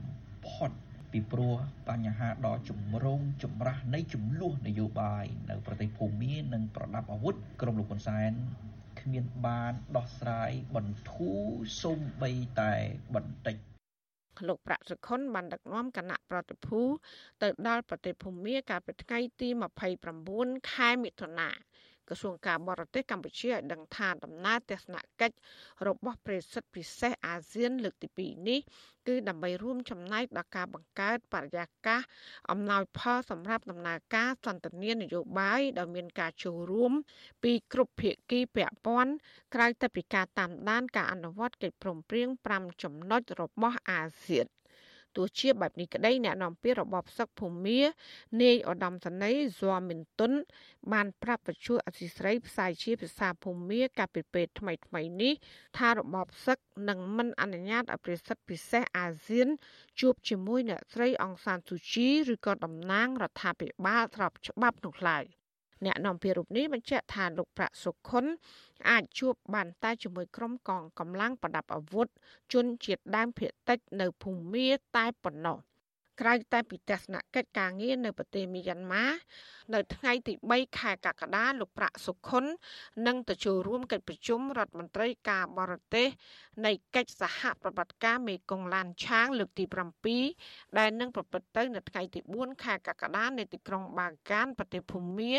[0.48, 0.70] ផុត
[1.12, 1.54] ពីព្រោះ
[1.88, 8.32] បញ្ហាដ៏ចម្រូងចម្រាសនៃចំនួននយោបាយនៅប្រទេសភូមានិងប្រដាប់អាវុធក្រមលោកហ៊ុនសែន
[9.00, 11.40] គ្មានបានដោះស្រាយបន្ធូរ
[11.82, 12.30] សូម្បី
[12.60, 12.72] តែ
[13.14, 13.56] បន្តិច
[14.48, 16.80] លោកប្រាក់សុខុនបានដឹកនាំគណៈប្រតិភូ
[17.42, 19.48] ទៅដល់ប្រទេសភូមាកាលពីថ្ងៃទី
[20.10, 21.48] 29ខែមិថុនា
[22.10, 25.36] ក្រសួងការបរទេសកម្ពុជាឲ្យដឹងថាដំណើរទស្សនកិច្ច
[25.86, 28.60] របស់ប្រេសិតពិសេសអាស៊ានលើកទី2នេះ
[29.08, 32.00] គឺដើម្បីរួមចំណែកដល់ការបង្កើតបរិយាកាស
[32.50, 36.92] អំណោយផលសម្រាប់ដំណើរការសន្ទនានយោបាយដោយមានការចូលរួម
[37.42, 39.12] ពីគ្រប់ភាគីពាក់ព័ន្ធ
[39.54, 44.46] ក្រៅតែពីការតាមដានការអនុវត្តកិច្ចព្រមព្រៀង5ចំណុចរបស់អាស៊ាន
[45.16, 47.80] ទោះជាបែបនេះក្តីអ្នកនាំពាក្យរបបសឹកភូមា
[48.42, 50.32] នាយឧត្តមសេនីយ៍ហ្សាមិនតុន
[50.92, 55.34] បានប្រាប់បច្ចុប្បន្នអសីស្រីផ្សាយជាភាសាភូមាកាលពីពេលថ្មីថ្មីនេះ
[55.78, 56.58] ថារបបសឹក
[56.88, 59.48] នឹងមិនអនុញ្ញាតឲ្យប្រសិទ្ធពិសេសអាស៊ាន
[60.00, 65.26] ជួបជាមួយអ្នកស្រីអង្សានស៊ូជីឬក៏តំណាងរដ្ឋាភិបាលស្របច្បាប់នោះឡើយ។
[65.86, 68.24] អ្នកនាំពាក្យរូបនេះបញ្ជាក់ថាលោកប្រាក់សុខុន
[68.90, 72.06] អាចជួបបានតែជាមួយក្រុមកងកម្លាំងប្រដាប់អាវុធ
[72.52, 75.58] ជនជាតិដើមភាគតិចនៅភូមាតែប៉ុណ្ណោះ
[76.20, 79.04] ក្រៅតែពីទស្សនកិច្ចការងារនៅប្រទេសមីយ៉ាន់ម៉ា
[79.74, 82.44] នៅថ្ងៃទី3ខែកក្កដាលោកប្រាក់សុខុន
[83.06, 86.08] នឹងទៅចូលរួមកិច្ចប្រជុំរដ្ឋមន្ត្រីការបរទេស
[86.66, 89.64] នៃកិច្ចសហប្រតិបត្តិការមេគង្គឡានឆាងលើកទី
[90.20, 95.34] 7ដែលនឹងប្រព្រឹត្តទៅនៅថ្ងៃទី4ខែកក្កដានៅទីក្រុងបាកានប្រទេសភូមា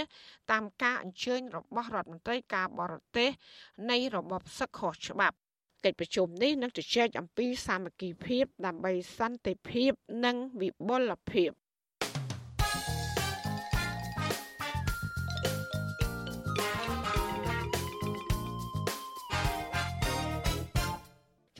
[0.51, 3.29] តាមការអញ្ជើញរបស់រដ្ឋមន្ត្រីការបរទេស
[3.91, 5.37] នៃរបបសឹកខុសច្បាប់
[5.85, 9.91] កិច្ចប្រជុំនេះនឹងជជែកអំពីសាមគ្គីភាពដើម្បីសន្តិភាព
[10.25, 11.49] និងវិបុលភាព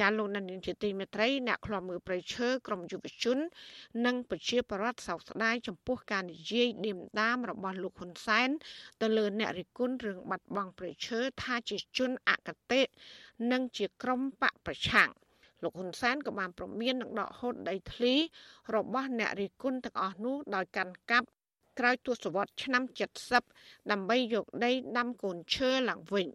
[0.02, 3.38] ចាលោកនាងជាទីមេត្រីអ្នកខ្លាំមើលប្រៃឈើក្រមយុវជន
[4.06, 8.50] និងប្រជាប្រដ្ឋសោកស្ដាយចំពោះការនិយាយឌៀមដាមរបស់លោកហ៊ុនសែន
[9.02, 12.82] ទៅលើអ្នករិះគន់រឿងបាត់បង់ប្រៃឈើថាជាជនអកតេ
[13.52, 15.10] និងជាក្រុមបកប្រឆាំង
[15.64, 18.14] លោកហ៊ុនសែនក៏បានប្រមាននឹងដកហូតដីធ្លី
[18.76, 21.28] របស់អ្នករិះគន់ទាំងអស់នោះដោយកាន់កាប់
[21.80, 22.84] ក្រោយទសវត្សរ៍ឆ្នាំ
[23.38, 26.28] 70ដើម្បីយកដីដាំកូនឈើឡើងវិញ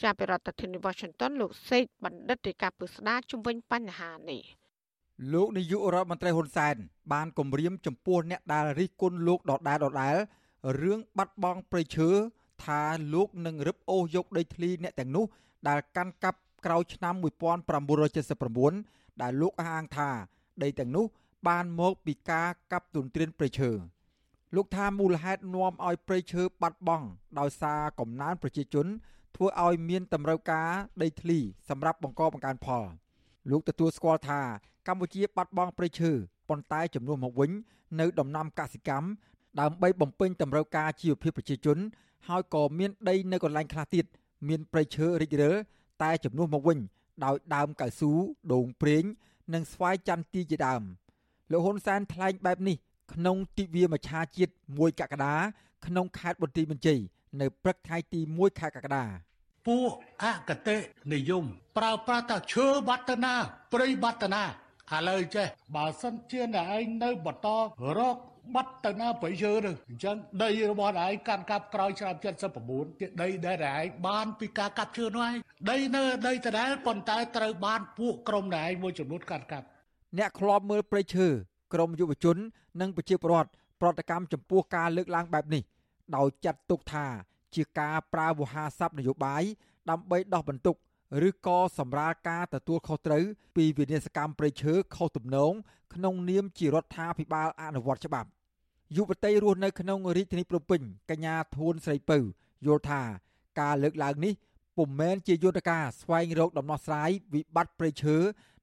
[0.00, 4.42] ចាប់ពីរដ្ឋធានី Washington លោកសេកបណ្ឌិតរាជការពុស្ដាជំវិញបញ្ហានេះ
[5.32, 6.74] លោកនាយករដ្ឋមន្ត្រីហ៊ុនសែន
[7.12, 10.16] បានគម្រាមចំពោះអ្នកដែលរិះគន់លោកដដែលដដែល
[10.82, 12.08] រឿងបាត់បង់ព្រៃឈើ
[12.64, 12.82] ថា
[13.14, 15.24] លោកនឹងរឹបអូសយកដីធ្លីអ្នកទាំងនោះ
[15.68, 17.14] ដែលកាន់កាប់ក្រោយឆ្នាំ
[18.38, 20.10] 1979ដែលលោកអះអាងថា
[20.62, 21.04] ដីទាំងនោះ
[21.48, 23.70] បានមកពីការកាប់ទុនទ្រានព្រៃឈើ
[24.56, 27.06] លោកថាមូលហេតុនាំឲ្យព្រៃឈើបាត់បង់
[27.38, 28.86] ដោយសារកំណើនប្រជាជន
[29.42, 30.70] ធ្វើឲ្យមានតម្រូវការ
[31.02, 31.38] ដីធ្លី
[31.68, 32.84] សម្រាប់បង្កបង្កើនផល
[33.50, 34.40] លោកទទួលស្គាល់ថា
[34.86, 36.10] កម្ពុជាបាត់បង់ព្រៃឈើ
[36.48, 37.50] ប៉ុន្តែចំនួនមកវិញ
[38.00, 39.08] នៅដំណាំកសិកម្ម
[39.60, 41.78] ដើម្បីបំពេញតម្រូវការជីវភាពប្រជាជន
[42.28, 44.04] ហើយក៏មានដីនៅកន្លែងខ្លះទៀត
[44.48, 45.54] មានព្រៃឈើរិចរិល
[46.02, 46.78] តែចំនួនមកវិញ
[47.24, 48.12] ដោយដើមកៅស៊ូ
[48.52, 49.04] ដូងប្រេង
[49.54, 50.82] និងស្វាយចន្ទទីជាដើម
[51.50, 52.76] លោកហ៊ុនសែនថ្លែងបែបនេះ
[53.12, 55.34] ក្នុងទិវាមច្ឆាជាតិ1កក្កដា
[55.86, 57.00] ក្នុងខេត្តបន្ទាយមានជ័យ
[57.40, 59.04] នៅព្រឹកថ្ងៃទី1ខែកក្កដា
[59.66, 59.90] ពួក
[60.22, 60.76] អកតេ
[61.12, 61.44] និយម
[61.78, 63.34] ប្រើប្រាស់តែឈើបាត់ទៅណា
[63.72, 64.44] ព្រៃបាត់ទៅណា
[64.94, 67.48] ឥឡូវចេះបើសិនជាអ្នកឯងនៅបន្ត
[67.98, 68.16] រក
[68.54, 72.14] បាត់ទៅណាប្រៃឈើនឹងអញ្ចឹងដីរបស់ឯងកាន់កាប់ក្រោយឆ្នាំ
[72.58, 75.36] 79ជាដីដែលឯងបានពីការកាប់ឈើនោះឯង
[75.70, 79.66] ដីនៅដីដដែលប៉ុន្តែត្រូវបានពួកក្រុមដែលឯងមួយចំនួនកាន់កាប់
[80.18, 81.26] អ្នកខ្លាប់មើលប្រៃឈើ
[81.74, 82.36] ក្រមយុវជន
[82.80, 83.50] និងប្រជាពលរដ្ឋ
[83.80, 85.62] ប្រតិកម្មចំពោះការលើកឡើងបែបនេះ
[86.16, 87.06] ដោយចាត់ទុកថា
[87.54, 89.42] ជាការប្រើវោហារស័ព្ទនយោបាយ
[89.90, 90.76] ដើម្បីដោះបន្ទុក
[91.28, 93.24] ឬក៏សម្រាលការទទួលខុសត្រូវ
[93.56, 95.52] ពីវិនិស្សកម្មប្រៃឈើខុសទំនង
[95.94, 98.28] ក្នុងនាមជារដ្ឋាភិបាលអនុវត្តច្បាប់
[98.96, 100.80] យុវតីរស់នៅក្នុងរាជធានីភ្នំពេញ
[101.10, 102.18] កញ្ញាធួនស្រីពៅ
[102.66, 103.02] យល់ថា
[103.60, 104.34] ការលើកឡើងនេះ
[104.76, 108.16] ពុំមែនជាយន្តការស្វែងរកដំណោះស្រាយវិបត្តិប្រៃឈើ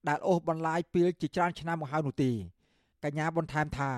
[0.07, 2.31] ដែលអូសបន្លាយពេលជាច្រើនឆ្នាំមកហើយនោះទេ
[3.03, 3.91] កញ្ញាបន្ថែមថា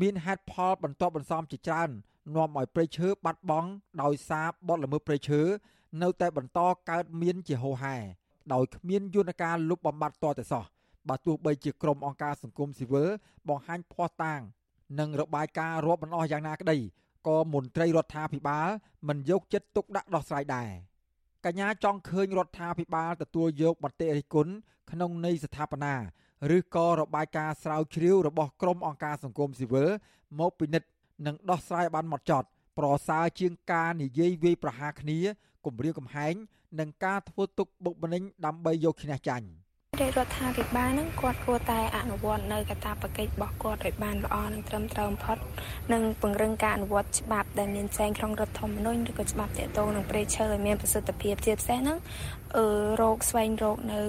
[0.00, 1.90] មានហេតុផលបន្ទាប់បន្សំជាច្រើន
[2.34, 3.68] នាំឲ្យព្រៃឈើបាត់បង់
[4.02, 5.40] ដោយសារបទល្មើសព្រៃឈើ
[6.02, 7.96] នៅតែបន្តកើតមានជាហូរហែ
[8.52, 10.64] ដោយគ្មានយន្តការលុបបំបាត់តតែសោះ
[11.08, 13.08] បើទោះបីជាក្រុមអង្គការសង្គមស៊ីវិល
[13.48, 14.40] បង្ហាញភ័ស្តុតាង
[14.98, 16.78] និងរបាយការណ៍រាប់មិនអស់យ៉ាងណាក្តី
[17.28, 18.68] ក៏មន្ត្រីរដ្ឋាភិបាល
[19.08, 20.70] មិនយកចិត្តទុកដាក់ដោះស្រាយដែរ
[21.44, 24.52] កញ្ញាចង់ឃើញរដ្ឋាភិបាលទទួលយកមតិរិះគន់
[24.90, 25.94] ក្នុងន័យស្ថាបនា
[26.56, 29.88] ឬក៏របាយការណ៍ស្រាវជ្រាវរបស់ក្រុមអង្គការសង្គមស៊ីវិល
[30.40, 30.88] មកពិនិត្យ
[31.26, 32.46] និងដោះស្រាយបានមកចត់
[32.78, 35.18] ប្រសើរជាងការនិយាយវាយប្រហារគ្នា
[35.66, 36.34] គំរាមកំហែង
[36.80, 39.46] និងការធ្វើទុកបុកម្នេញដើម្បីយកឈ្នះចាញ់
[40.00, 45.38] រាជរដ្ឋាភិបាលនឹងគាត់គួរតែអនុវត្តនៅកាតព្វកិច្ចរបស់គាត់ឲ្យបានល្អនិងត្រឹមត្រូវបំផុត
[45.92, 51.98] និងពង្រឹងការអនុវត្តច្បាប់ដែលមានចែងក្នុងរដ្ឋធម្មនុញ្ញឬក៏ច្បាប់ទាក់ទងនឹងព្រៃឈើឲ្យមានប្រសិទ្ធភាពជាពិសេសហ្នឹង
[52.56, 52.66] អឺ
[53.00, 54.00] រោគស្វែងរោគនៅ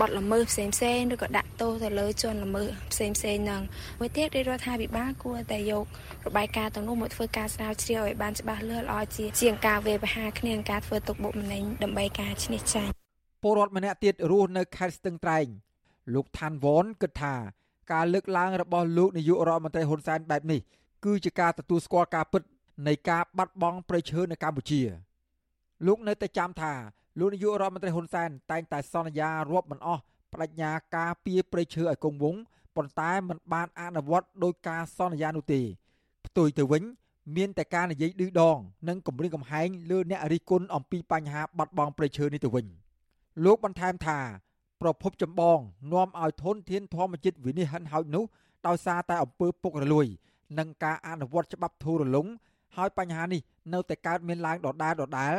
[0.00, 3.62] បទល្មើសផ្សេងផ្សេងឬក៏ដាក់ទោសទៅលើជនល្មើសផ្សេងផ្សេងហ្នឹង
[4.00, 5.84] មួយទៀតរាជរដ្ឋាភិបាលគួរតែយក
[6.26, 13.05] របាយការណ៍ទាំងនោះមកធ្វើការស្រាវជ្រាវឲ្យបានច្បាស់លាស់ល្អជាជាងការវេបហាគ្នានិងការធ្វើទុកបុកម្នេញដើម្បីការឈ្នះចាញ់
[13.46, 15.46] ពលរដ្ឋម្នាក់ទៀតរស់នៅខេត្តស្ទឹងត្រែង
[16.14, 17.34] លោកឋានវ៉នគិតថា
[17.92, 20.60] ការលើកឡើងរបស់លោកនាយករដ្ឋមន្ត្រីហ៊ុនសែនបែបនេះ
[21.04, 22.42] គឺជាការទទួលស្គាល់ការពិត
[22.88, 24.80] នៃការបាត់បង់ប្រៃឈើនៅកម្ពុជា
[25.86, 26.72] លោកនៅតែចាំថា
[27.18, 32.40] លោកនាយករដ្ឋមន្ត្រីហ៊ុនសែនតែងតែសន្យារាប់មិនអស់បដិញ្ញាការពារប្រៃឈើឲ្យគង់វង្ស
[32.76, 35.60] ប៉ុន្តែมันបានអនុវត្តដោយការសន្យានោះទេ
[36.26, 36.82] ផ្ទុយទៅវិញ
[37.36, 42.66] មានតែការនិយាយឌឺដង និងគម្រាមកំហែងលើអ្នករិះគន់អំពីបញ្ហាបាត់បង់ប្រៃឈើនេះទៅវិញ
[43.44, 44.18] លោកបន្ថែមថា
[44.82, 45.58] ប្រភពចម្បង
[45.92, 48.24] នាំឲ្យធនធានធម្មជាតិវិនិច្ឆ័យហិនហោចនោះ
[48.66, 50.06] ដោយសារតែអំពើពុករលួយ
[50.58, 52.26] និងការអនុវត្តច្បាប់ធូររលុង
[52.76, 53.40] ហើយបញ្ហានេះ
[53.72, 55.34] នៅតែកើតមានឡើងដដែលដដែល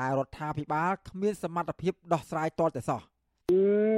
[0.00, 3.00] ដែលរដ្ឋាភិបាលគ្មានសមត្ថភាពដោះស្រាយទាល់តែសោះ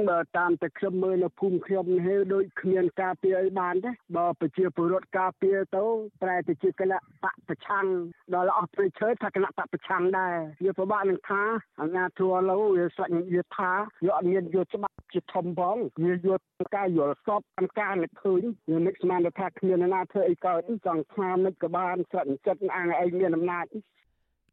[0.09, 5.83] បើតាមតែខ្ញុំមើលនៅភូមិខ្ញុំនេះដូចគ្មានការពារអីបានទេបើប្រជាពលរដ្ឋការពារទៅ
[6.21, 7.85] ប្រែទៅជាគណៈបកប្រឆាំង
[8.33, 11.41] ដល់អស់ព្រៃឈើថាគណៈបកប្រឆាំងដែរវាពិបាកនឹងថា
[11.81, 13.71] អាញាធัวឡូវវាស្លាច់វាថា
[14.05, 16.39] វាអត់មានយកច្បាប់ជាធំផងវាយក
[16.75, 18.41] ការយល់សពតាមការនឹកឃើញ
[18.71, 23.65] វានឹកស្មានថាគ្មានណាធ្វើអីកើតចង់ថាមិនក៏បានស្រាក់ចិត្តអាងឯងមានអំណាច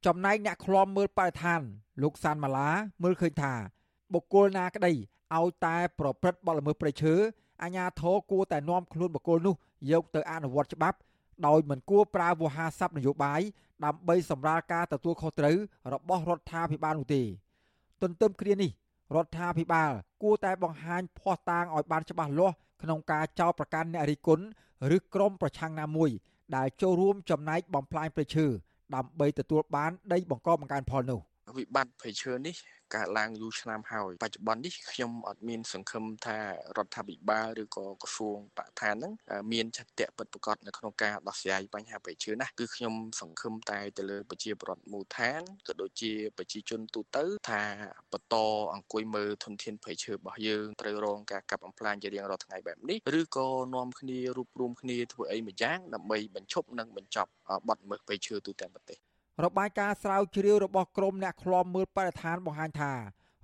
[0.07, 1.61] ចំណែកអ្នកឃ្លាំមើលបរិស្ថាន
[2.03, 2.71] លោកសានម៉ាឡា
[3.03, 3.55] មើលឃើញថា
[4.15, 4.93] បុគ្គលណាក្តី
[5.37, 7.15] ឲ្យតែប្រព្រឹត្តបទល្មើសព្រៃឈើ
[7.63, 9.55] អាជ្ញាធរគួរតែនាំខ្លួនបុគ្គលនោះ
[9.91, 10.99] យកទៅអនុវត្តច្បាប់
[11.47, 13.41] ដោយមិនគួរប្រើវោហារស័ព្ទនយោបាយ
[13.85, 15.57] ដើម្បីសម្រាលការទទួលខុសត្រូវ
[15.93, 17.23] របស់រដ្ឋាភិបាលនោះទេ
[18.03, 18.71] ទន្ទឹមគ្នានេះ
[19.17, 19.93] រដ្ឋាភិបាល
[20.23, 24.45] គួរតែបង្ហាញភ័ស្តុតាងឲ្យបានច្បាស់លាស់ក្នុងការចោទប្រកាន់អ្នករិះគន់
[24.97, 26.11] ឬក្រុមប្រឆាំងណាមួយ
[26.57, 28.47] ដែលចូលរួមចំណែកបំផ្លាញប្រៃឈើ
[28.95, 31.21] ដើម្បីទទួលបានដីបង្កបង្កើនផលនោះ
[31.57, 32.57] វិបត្តិព្រៃឈើនេះ
[32.95, 36.39] កើតឡើងយូរឆ្នាំហើយបច្ចុប្បន្ននេះខ្ញុំអត់មានសង្ឃឹមថា
[36.77, 39.13] រដ្ឋាភិបាលឬក៏ក្រសួងបរិស្ថានហ្នឹង
[39.53, 47.63] មានឆន្ទៈពិតប្រាកដនៅក្នុងការដោះស្រាយបញ្ហាប្រៃឈើណាគឺខ្ញុំសង្ឃឹមតែទៅលើប្រជាពលរដ្ឋមូលដ្ឋានក៏ដូចជាប្រជាជនទូទៅថា
[48.13, 48.37] បន្ត
[48.75, 57.31] អង្គុយមើលធនធានប្រៃឈើរបស់យើងត្រូវរងការកាប់បំផ្លាញជារៀងរាល់ថ្ងៃបែបនេះឬក៏នាំគ្នារួបរวมគ្នាធ្វើអីមួយយ៉ាងដើម្បីបញ្ឈប់និងបញ្ចប់
[57.69, 59.10] បទល្មើសប្រៃឈើទូទាំងប្រទេស
[59.45, 62.93] របាយការណ៍ស្រាវជ្រាវរបស់ក្រមអ្នកឃ្លាំមើលបរិស្ថានបង្ហាញថា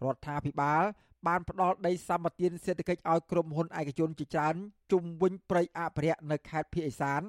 [0.04, 0.82] រដ្ឋាភិបាល
[1.26, 4.54] បានផ្ដល់ដីសម្បត្តិសេដ្ឋកិច្ចឲ្យក្រុមហ៊ុនឯកជនជាច្រើន
[4.92, 7.20] ជុំវិញព្រៃអភិរក្សនៅខេត្តភៀកឦសាន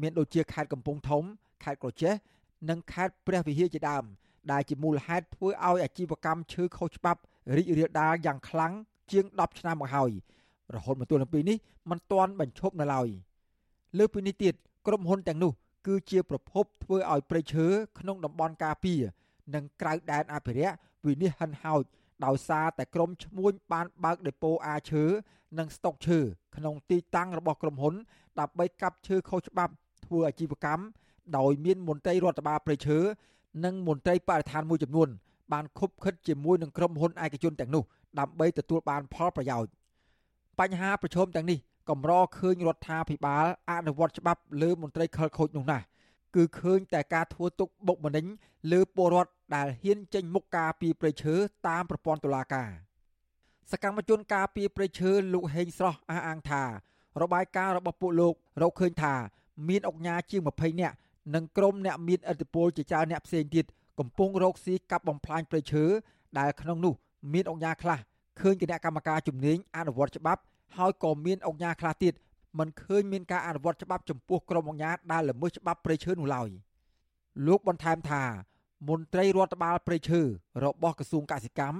[0.00, 1.24] មានដូចជាខេត្តកំពង់ធំ
[1.64, 2.14] ខេត្តក្រចេះ
[2.68, 4.04] និងខេត្តព្រះវិហារជាដើម
[4.52, 7.20] ដែលជាមូលហេតុធ្វើឲ្យអាជីវកម្មឈើខុសច្បាប់
[7.56, 8.72] រីករាលដាលយ៉ាងខ្លាំង
[9.10, 10.10] ជាង10ឆ្នាំមកហើយ
[10.74, 11.56] រហូតមកទល់នឹងពេលនេះ
[11.90, 13.08] មិនទាន់បញ្ឈប់នៅឡើយ
[13.98, 14.54] លើពីនេះទៀត
[14.86, 15.52] ក្រុមហ៊ុនទាំងនោះ
[15.86, 17.66] គឺជាប្រភពធ្វើឲ្យព្រៃឈើ
[17.98, 19.02] ក្នុងតំបន់ការពារ
[19.54, 20.74] និងក្រៅដែនអភិរក្ស
[21.06, 21.82] វិនិច្ឆ័យហិនហោច
[22.24, 25.04] ដោយសារតែក្រុមឈ្មួញបានបើកដេប៉ូអាឈើ
[25.58, 26.18] និងស្តុកឈើ
[26.56, 27.94] ក្នុងទីតាំងរបស់ក្រុមហ៊ុន
[28.40, 29.72] ដើម្បីកាប់ឈើខុសច្បាប់
[30.04, 30.82] ធ្វើអាជីវកម្ម
[31.38, 32.98] ដោយមានមន្ត្រីរដ្ឋបាលព្រៃឈើ
[33.64, 35.08] និងមន្ត្រីបរិស្ថានមួយចំនួន
[35.52, 37.82] បានខុបខិតជាមួយនឹងក្រុមហ៊ុនឯកជនទាំងនោះ
[38.18, 39.70] ដើម្បីទទួលបានផលប្រយោជន៍
[40.60, 41.58] បញ្ហាប្រឈមទាំងនេះ
[41.90, 45.84] កម្រឃើញរដ្ឋាភិបាលអនុវត្តច្បាប់លើមន្ត្រីខលខូចនោះណាស់
[46.34, 48.26] គឺឃើញតែការធ្វើទុកបុកម្នេញ
[48.72, 51.34] លើពលរដ្ឋដែលហ៊ានចេញមុខការពីប្រៃឈើ
[51.68, 52.70] តាមប្រព័ន្ធតុលាការ
[53.70, 56.62] សកម្មជនការពីប្រៃឈើលោកហេងស្រស់អះអាងថា
[57.22, 59.14] របាយការណ៍របស់ពួកលោករកឃើញថា
[59.68, 60.96] មានអង្គការជាង20នាក់
[61.34, 63.64] និងក្រុមអ្នកមានឥទ្ធិពលជាច្រើនអ្នកផ្សេងទៀត
[63.98, 65.84] កំពុងរកស៊ីកាប់បំផ្លាញព្រៃឈើ
[66.38, 66.94] ដែលក្នុងនោះ
[67.32, 67.98] មានអង្គការខ្លះ
[68.40, 70.40] ឃើញគណៈកម្មការជំនាញអនុវត្តច្បាប់
[70.76, 72.14] ហើយក៏មានអង្គការខ្លះទៀត
[72.58, 76.48] មិនឃើញមានការអនុវត្តច្បាប់ចំពោះក្រុមអង្គការដែលល្មើសច្បាប់ព្រៃឈើនោះឡើយ
[77.46, 78.22] លោកបន្ថែមថា
[78.88, 80.20] មន្ត្រីរដ្ឋបាលព្រៃឈើ
[80.64, 81.78] របស់ក្រសួងកសិកម្ម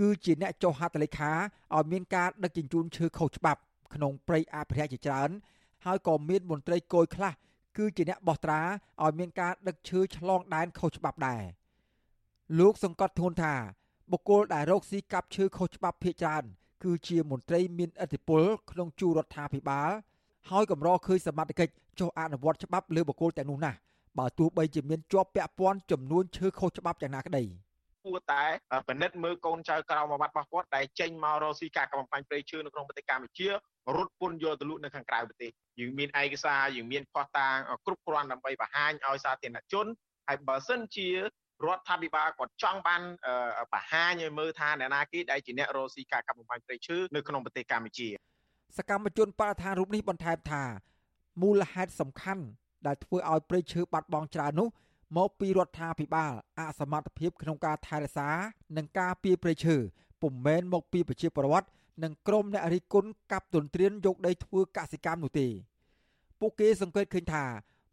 [0.00, 1.32] គឺជាអ្នកចុះហត្ថលេខា
[1.74, 3.60] ឲ្យមានការដឹកជញ្ជូនឈើខុសច្បាប់
[3.94, 5.30] ក្នុងព្រៃអភិរក្សជាច្រើន
[5.84, 7.32] ហើយក៏មានមន្ត្រីគយខ្លះ
[7.76, 8.60] គឺជាអ្នកបោះត្រា
[9.04, 11.42] ឲ្យមានការដឹកឈើឆ្លងដែនខុសច្បាប់ដែរ
[12.58, 13.54] លោកសង្កត់ធ្ងន់ថា
[14.12, 16.44] បុគ្គលដែលរកស៊ីកាប់ឈើខុសច្បាប់ភ ieck ច្រើន
[16.84, 19.90] គឺជាមន្ត្រីមានឥទ្ធិពលក្នុងជួររដ្ឋាភិបាល
[20.50, 23.78] ហើយកម្រឃើញសមត្ថកិច្ចចុះអនុវត្តច្បាប់លើបុគ្គលទាំងនោះណាស់
[24.18, 27.44] បើទោះបីជាមានជាប់ពាក់ព័ន្ធចំនួនឈើខុសច្បាប់យ៉ាងណាក្តី
[28.04, 28.44] គួរតែ
[28.88, 33.48] ពិនិត្យមើលកូនចៅក្រៅមកបាត់របស់គាត់ដែលចេញមករកស៊ីការកំបាញ់ព្រៃឈើនៅក្នុងប្រទេសកម្ពុជា
[33.96, 35.50] រត់ពន្ធយកទៅលក់នៅខាងក្រៅប្រទេស
[35.80, 37.56] យើងមានឯកសារយើងមានផុសតាង
[37.86, 39.86] គ្រប់គ្រាន់ដើម្បីបង្ហាញឲ្យសាធារណជន
[40.28, 41.08] ហើយបើសិនជា
[41.64, 43.02] រដ្ឋាភិបាលគាត់ចង់បាន
[43.72, 48.08] បង្ហាញឲ្យមើលថាអ្នកណាគេដែលជាអ្នករកស៊ីការកាប់បំផ្លាញព្រៃឈើនៅក្នុងប្រទេសកម្ពុជា
[48.78, 50.62] សកម្មជនបរិស្ថានរូបនេះបន្ថែមថា
[51.42, 52.44] មូលហេតុសំខាន់
[52.86, 54.68] ដែលធ្វើឲ្យព្រៃឈើបាត់បង់ច្រើននោះ
[55.16, 58.28] មកពីរដ្ឋាភិបាលអសមត្ថភាពក្នុងការថែរក្សា
[58.76, 59.76] និងការពារព្រៃឈើ
[60.22, 61.68] ពុំមែនមកពីប្រជាពលរដ្ឋ
[62.02, 65.48] និងក្រុមអ្នករិះគន់កាប់ទន្ទ្រានយកដីធ្វើកសិកម្មនោះទេ
[66.40, 67.44] ពួកគេសង្កេតឃើញថា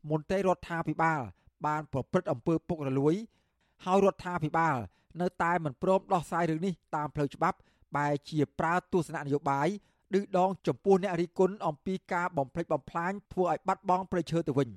[0.09, 1.21] មន្ត្រីរដ្ឋាភិបាល
[1.65, 3.15] បានប្រព្រឹត្តអំពើពុករលួយ
[3.83, 4.77] ហើយរដ្ឋាភិបាល
[5.21, 7.57] នៅតែមិនព្រមដោះស្រាយរឿងនេះតាមផ្លូវច្បាប់
[7.95, 9.67] បែជាប្រើទស្សនៈនយោបាយ
[10.13, 14.69] ឌឺដងចំពោះអ្នករិះគន់អំពីការបំផ្លិចបំផ្លាញធ្វើឲ្យបាត់បង់ប្រៃឈើទៅវិញ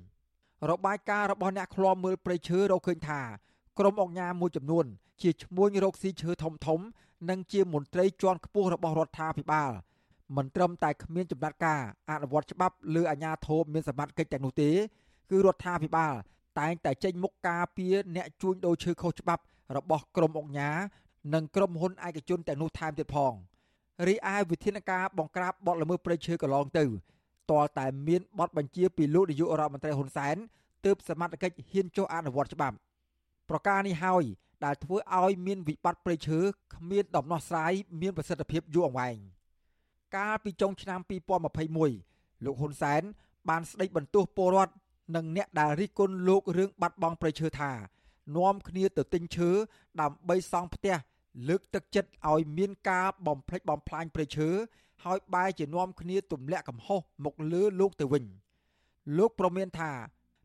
[0.69, 3.21] របាយការណ៍របស់អ្នកឃ្លាំមើលប្រៃឈើរកឃើញថា
[3.79, 4.85] ក្រុមអង្គការមួយចំនួន
[5.21, 6.79] ជាឈ្មួញរកស៊ីឈើធំធំ
[7.29, 9.71] និងជាមន្ត្រីជាន់ខ្ពស់របស់រដ្ឋាភិបាល
[10.35, 14.69] មិនត្រឹមតែគ្មានចំណាត់ការអនុវត្តច្បាប់លើអាជ្ញាធរមានសមត្ថកិច្ចទាំងនោះទេ
[15.29, 16.13] គឺរដ្ឋាភិបាល
[16.59, 19.43] តែងតែចេញមុខការពារអ្នកជួញដូរឈើខុសច្បាប់
[19.77, 20.77] របស់ក្រុមអង្គការ
[21.33, 23.33] និងក្រុមហ៊ុនឯកជនទាំងនោះថែមទៀតផង
[24.07, 26.85] រីឯវិធានការបង្ក្រាបបទល្មើសព្រៃឈើកន្លងទៅ
[27.51, 30.35] តលតែមានបទបញ្ជាពីលោកនាយករដ្ឋមន្ត្រីហ៊ុនសែន
[30.85, 32.75] ទើបសមត្ថកិច្ចហ៊ានចុះអនុវត្តច្បាប់
[33.49, 34.23] ប្រការនេះហើយ
[34.65, 36.39] ដែលធ្វើឲ្យមានវិបត្តិព្រៃឈើ
[36.75, 39.17] គ្មានដំណោះស្រាយមានប្រសិទ្ធភាពយូរអង្វែង
[40.15, 40.99] កាលពីចុងឆ្នាំ
[41.71, 43.01] 2021លោកហ៊ុនសែន
[43.49, 44.73] បានស្ដីបន្ទោសពលរដ្ឋ
[45.15, 47.71] និងអ្នកដែលរិះគន់លោករឿងបាត់បង់ព្រៃឈើថា
[48.37, 49.49] នាំគ្នាទៅទិញឈើ
[50.01, 50.95] ដើម្បីសង់ផ្ទះ
[51.47, 54.49] លើកទឹកចិត្តឲ្យមានការបំផ្លិចបំផ្លាញព្រៃឈើ
[55.03, 58.23] ហើយបែរជានាំគ្នាទម្លាក់កំហុសមកលើលោកទៅវិញ
[59.17, 59.91] លោកប្រមានថា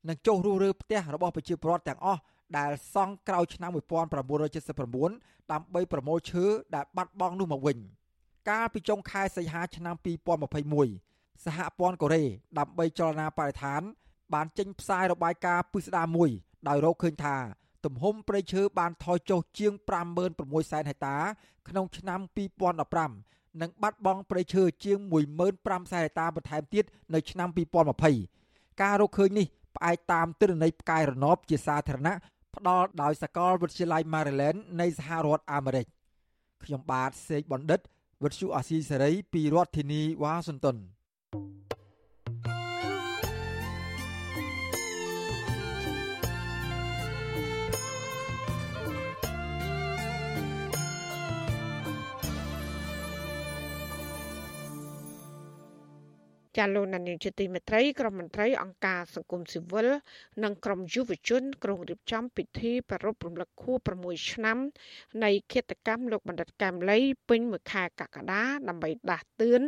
[0.08, 2.20] នឹងចុះរុះរើផ្ទះរបស់ប្រជាពលរដ្ឋទាំងអស់
[2.58, 6.44] ដែលសង់ក្រោយឆ្នាំ1979ដើម្បីប្រមូលឈើ
[6.74, 7.78] ដែលបាត់បង់នោះមកវិញ
[8.50, 9.94] កាលពីចុងខែសីហាឆ្នាំ
[10.70, 12.24] 2021សហព័ន្ធកូរ៉េ
[12.58, 13.82] ដើម្បីចលនាបរិស្ថាន
[14.34, 16.30] បានចេញផ្សាយរបាយការណ៍ពិស្ដារមួយ
[16.68, 17.36] ដោយរកឃើញថា
[17.84, 19.72] ទំហំព្រៃឈើបានថយចុះជាង
[20.22, 21.16] 56សែនហិកតា
[21.68, 22.20] ក្នុងឆ្នាំ
[22.90, 24.98] 2015និងបាត់បង់ព្រៃឈើជាង
[25.48, 27.48] 15000សែនហិកតាបន្ថែមទៀតនៅឆ្នាំ
[28.14, 32.14] 2020ការរកឃើញនេះផ្អែកតាមទិន្នន័យផ្កាយរណបជាសាធារណៈ
[32.56, 35.86] ផ្ដល់ដោយសាកលវិទ្យាល័យ Maryland នៃសហរដ្ឋអាមេរិក
[36.64, 37.80] ខ្ញុំបាទសេកបណ្ឌិត
[38.22, 40.76] វិទ្យុអាស៊ីសេរីពីរដ្ឋធានីវ៉ាស៊ីនតោន
[56.58, 59.88] ចាលោកនានីជាទីមេត្រីក្រមមន្ត្រីអង្គការសង្គមស៊ីវិល
[60.44, 63.78] និងក្រមយុវជនក្រុងរៀបចំពិធីប្រារព្ធរំលឹកខួប
[64.08, 64.58] 6ឆ្នាំ
[65.24, 66.98] នៃគិតកម្មលោកបណ្ឌិតកែមលី
[67.28, 69.62] ពេញមួយខែកក្កដាដើម្បីដាស់តឿន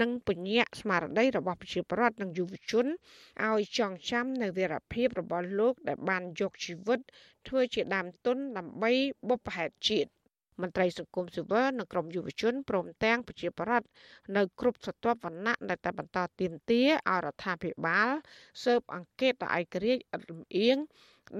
[0.00, 2.86] និងពញ្ញាក់ស្មារតីរបស់ប្រជាពលរដ្ឋនិងយុវជន
[3.46, 7.00] ឲ្យចងចាំនៅវីរភាពរបស់លោកដែលបានយកជីវិត
[7.48, 8.92] ធ្វើជាដើមទុនដើម្បី
[9.28, 10.17] បុព្វហេតុជាតិ
[10.62, 13.86] មន្ត្រីសង្គមស៊ីវិលនិងក្រមយុវជនព្រមទាំងប្រជាប្រដ្ឋ
[14.36, 18.08] នៅគ្រប់ស្រទាប់វណ្ណៈដែលតែបន្តទៀមទាអរដ្ឋាភិបាល
[18.64, 20.76] ស៊ើបអង្កេតដល់ឯករាជ្យឥតលំអៀង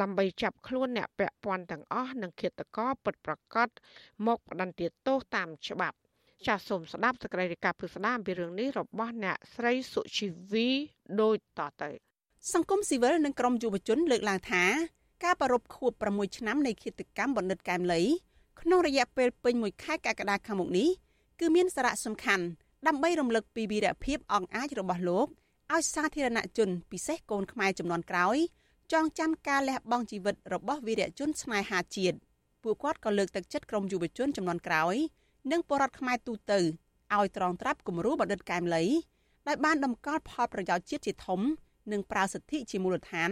[0.00, 3.68] ដើម្បីចាប់ខ្លួនអ្នកពាក់ព័ន្ធទាំងអស់និងឃាតករពិតប្រាកដ
[4.26, 5.96] មកផ្តន្ទាទោសតាមច្បាប់
[6.46, 10.68] ចាសសូមស្ដាប់សេចក្តីរាយការណ៍ពិស្ដារអំពីរឿងនេះរបស់អ្នកស្រីសុជីវី
[11.20, 11.90] ដូចតទៅ
[12.52, 14.64] សង្គមស៊ីវិលនិងក្រមយុវជនលើកឡើងថា
[15.24, 18.02] ការប្រពខួប6ឆ្នាំនៃគិតកម្មបណ្ឌិតកែមលី
[18.60, 20.88] ក្នុងរយៈពេលពេញមួយខែកក្កដាខាងមុខនេះ
[21.40, 22.44] គឺមានសារៈសំខាន់
[22.86, 25.26] ដើម្បីរំលឹកពីវីរភាពអង្អាចរបស់លោក
[25.74, 28.36] ឲ្យសាធារណជនពិសេសកូនខ្មែរចំនួនក្រោយ
[28.92, 32.16] ចងចាំការលះបង់ជីវិតរបស់វីរជនស្នេហាជាតិ
[32.62, 34.94] ពួកគាត់ក៏លើកទឹកចិត្តក្រុមយុវជនចំនួនក្រោយ
[35.52, 36.58] និងបរដ្ឋខ្មែរទូទៅ
[37.16, 38.84] ឲ្យត្រងត្រាប់គំរូបណ្ឌិតកែមលី
[39.48, 41.40] ដោយបានតម្កល់ផលប្រយោជន៍ជាតិជាធំ
[41.92, 43.30] និងប្រើសិទ្ធិជាមូលដ្ឋាន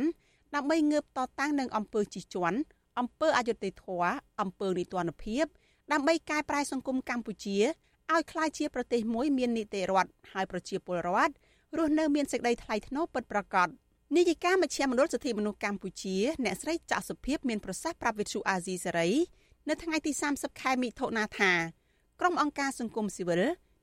[0.55, 2.59] ដើម្បីងើបតតាំងនឹងអំពើជិះជាន់
[2.99, 5.45] អំពើអយុត្តិធម៌អំពើនីតិរដ្ឋភាព
[5.93, 7.59] ដើម្បីកែប្រែសង្គមកម្ពុជា
[8.13, 11.33] ឲ្យក្លាយជាប្រទេសមួយមាននីតិរដ្ឋហើយប្រជាពលរដ្ឋ
[11.77, 13.69] រស់នៅមានសេចក្តីថ្លៃថ្នូរពិតប្រាកដ
[14.17, 19.09] នាយិកាមជ្ឈមណ្ឌលសិទ្ធិមនុស្សកម្ពុជាអ្នកស្រីចាក់សុភីមានប្រសាសន៍ប្រាប់វិទ្យុអាស៊ីសេរី
[19.69, 21.53] នៅថ្ងៃទី30ខែមិថុនាថា
[22.21, 23.43] ក្រុមអង្គការសង្គមស៊ីវិល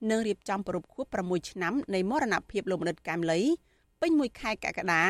[0.10, 3.40] នឹងរៀបចំប្រពខួប6ឆ្នាំនៃមរណភាពលោកមនិតកែមលី
[4.02, 5.04] ពេញមួយខែកក្កដា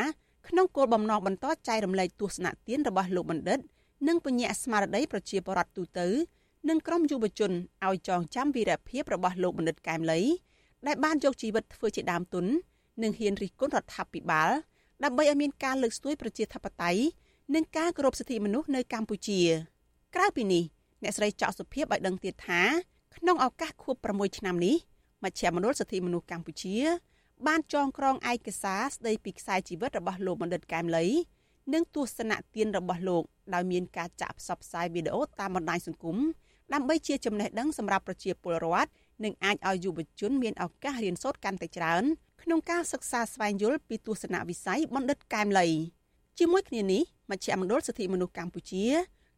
[0.48, 3.58] ក្នុងគោលបំណងបន្តចែករំលែកទស្សនៈទានរបស់លោកបណ្ឌិត
[4.08, 6.06] និងពញ្ញាស្មារតីប្រជាពលរដ្ឋទូទៅ
[6.68, 7.52] និងក្រុមយុវជន
[7.86, 10.20] ឲ្យចងចាំវីរភាពរបស់លោកបណ្ឌិតកែមលី
[10.86, 12.44] ដែលបានយកជីវិតធ្វើជាដើមទុន
[13.02, 14.50] និងហ៊ានរិះគន់រដ្ឋាភិបាល
[15.04, 17.02] ដើម្បីឲ្យមានការលើកស្ទួយប្រជាធិបតេយ្យ
[17.54, 19.40] និងការគោរពសិទ្ធិមនុស្សនៅកម្ពុជា
[20.14, 20.64] ក្រៅពីនេះ
[21.02, 22.62] អ្នកស្រីចောက်សុភាពឲ្យដឹងទៀតថា
[23.16, 24.76] ក្នុងឱកាសខួប6ឆ្នាំនេះ
[25.24, 26.76] មជ្ឈមណ្ឌលសិទ្ធិមនុស្សកម្ពុជា
[27.46, 31.06] បានចងក្រងឯកសារស្ដីពីខ្សែជីវិតរបស់លោកបណ្ឌិតកែមលី
[31.72, 36.16] និងទស្សនៈទានរបស់លោកដោយមានការចាក់ផ្សព្វផ្សាយវីដេអូតាមបណ្ដាញសង្គម
[36.72, 38.90] ដើម្បីជាចំណេះដឹងសម្រាប់ប្រជាពលរដ្ឋ
[39.24, 42.04] និងអាចឲ្យយុវជនមានឱកាសរៀនសូត្រកាន់តែច្រើន
[42.42, 45.68] ក្នុងការសិក្សាស្វែងយល់ពីទស្សនវិស័យបណ្ឌិតកែមលី
[46.38, 48.84] ជាមួយគ្នានេះមជ្ឈមណ្ឌលសិទ្ធិមនុស្សកម្ពុជា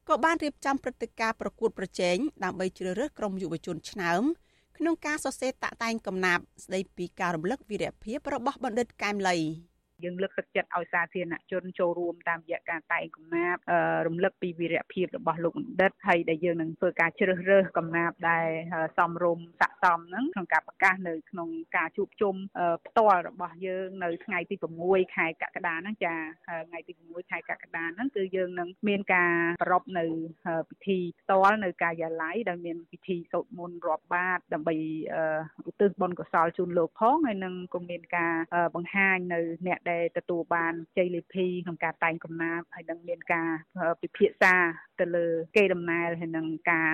[0.09, 4.23] ក៏បានរៀបចំព្រឹត្តិការណ៍ប្រកួតប្រជែងដើម្បីជ្រើសរើសក្រុមយុវជនឆ្នើម
[4.77, 9.37] ក្នុងការសរសេរតាក់តែងកំណាព្យស្ដីពីការរំលឹកវីរភាពរបស់បណ្ឌិតកែមលី។
[10.05, 13.63] យើងលើកទឹកចិត្តឲ្យសាធារណជនចូលរួមតាមរយៈការតែងកំណាព្យ
[14.07, 18.49] រំលឹកពីវីរភាពរបស់លោកបណ្ឌិតហើយដែលយើងនឹងធ្វើការជ្រើសរើសកំណាព្យដែល
[18.99, 22.35] សមរម្យស័ក្តិសមហ្នឹងក្នុងការប្រកាសនៅក្នុងការជួបជុំ
[22.87, 26.15] ផ្ទាល់របស់យើងនៅថ្ងៃទី6ខែកក្កដាហ្នឹងចា
[26.69, 29.33] ថ្ងៃទី6ខែកក្កដាហ្នឹងគឺយើងនឹងមានការ
[29.63, 30.05] ប្រារព្ធនៅ
[30.71, 34.77] ពិធីផ្ទាល់នៅការិយាល័យដែលមានពិធីសូត្រមន្តរាប់បាតដើម្បី
[35.69, 38.33] ឧទ្ទិសបុណ្យកុសលជូនលោកផងហើយនឹងក៏មានការ
[38.75, 43.49] បង្ហាញនៅអ្នកដែលទទួលបានជ័យលាភីក្នុងការតែងកំណាព្យហើយនឹងមានការ
[44.03, 44.55] ពិភាក្សា
[45.01, 45.27] ទៅលើ
[45.57, 46.91] គេដំណើរហើយនឹងការ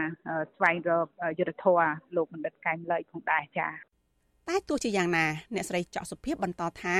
[0.55, 1.07] ស្វែងរក
[1.39, 1.81] យុទ្ធធរ
[2.17, 3.73] លោកបណ្ឌិតកែមលីផងដែរចា៎
[4.49, 6.97] តែទោះជាយ៉ាងណាអ្នកស្រីចောက်សុភីបន្តថា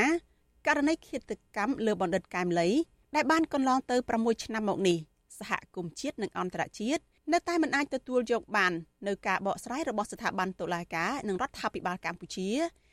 [0.67, 2.69] ករណីឃាតកម្មលើបណ្ឌិតកែមលី
[3.15, 4.99] ដែលបានកន្លងទៅ6ឆ្នាំមកនេះ
[5.39, 8.73] សហគមន៍ជាតិនិងអន្តរជាតិនៅតែមិនអាចទទួលយកបាន
[9.09, 12.49] នៅការបកស្រាយរបស់ស្ថាប័នតុលាការនិងរដ្ឋាភិបាលកម្ពុជា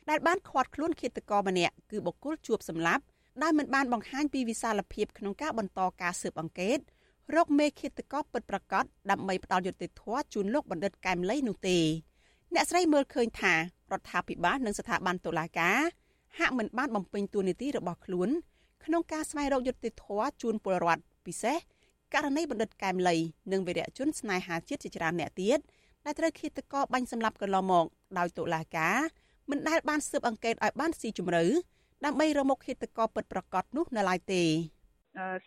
[0.10, 3.04] ដែលបានឃាត់ខ្លួនឃាតករម្នាក់គឺបុគ្គលជួបសម្លាប់
[3.44, 6.80] ដោយមិនបានបង្ហាញពីវិសាលភាពក្នុងការបន្តការស៊ើបអង្កេត
[7.36, 11.78] រកមេឃាតករពិតប្រាកដដើម្បីផ្ដាល់យុត្តិធម៌ជូនលោកបណ្ឌិតកែមលីនោះទេ
[12.54, 13.60] អ្នកស្រីមើលឃើញថារ
[14.00, 15.80] ដ្ឋាភិបាលនិងស្ថាប័នតុលាការ
[16.38, 18.30] ហាក់មិនបានបំពេញតួនាទីរបស់ខ្លួន
[18.86, 21.58] ក្នុងការស្វែងរកយុត្តិធម៌ជូនពលរដ្ឋពិសេស
[22.14, 23.16] ករណីបណ្ឌិតកែមលី
[23.52, 25.60] និងវីរៈជនស្នេហាជាតិជាច្រើនអ្នកទៀត
[26.06, 27.86] ដែលត្រូវឃាតករបាញ់សម្លាប់កន្លងមក
[28.18, 28.98] ដោយតុលាការ
[29.50, 31.44] មិនដែលបានស៊ើបអង្កេតឲ្យបានស៊ីជម្រៅ
[32.06, 34.44] ដើម្បីរកមុខហេតុករពិតប្រាកដនោះនៅឡើយទេ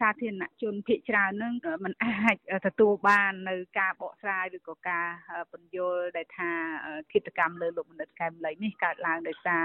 [0.00, 1.54] សាធារណជនភាគច្រើននឹង
[1.84, 5.06] มันអាចទទួលបាននៅការបកស្រាយឬក៏ការ
[5.52, 6.50] បញ្យល់ដែលថា
[7.12, 9.64] គិតកម្មលើលោកមនិតកែមលីនេះកើតឡើងដោយសារ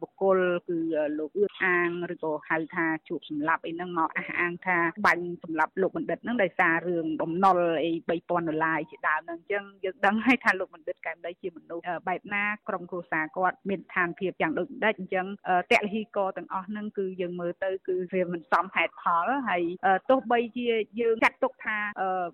[0.00, 0.38] បុគ្គល
[0.68, 0.78] គឺ
[1.18, 15.26] លោកអឿអាងឬក៏ហៅថាជួបសម្លាប់អីហ្នឹងមកអះអាងថាបាញ់សម្លាប់លោកបណ្ឌិតហ្នឹងដោយសាររឿងបំណុលអី3000ដុល្លារជាដើមហ្នឹងអញ្ចឹងយើងដឹងហើយថាលោកបណ្ឌិតកែមលីជាមនុស្សបែបណាក្រុមគ្រួសារគាត់មានឋានភាពយ៉ាងដូចដេចអញ្ចឹង
[15.70, 19.62] តលហីកទាំងអស់ហ្នឹងគឺយើងមើលទៅគឺវាមិនសមហេតុផលហើយ
[20.10, 20.66] ទោះបីជា
[21.00, 21.76] យើងចាត់ទុកថា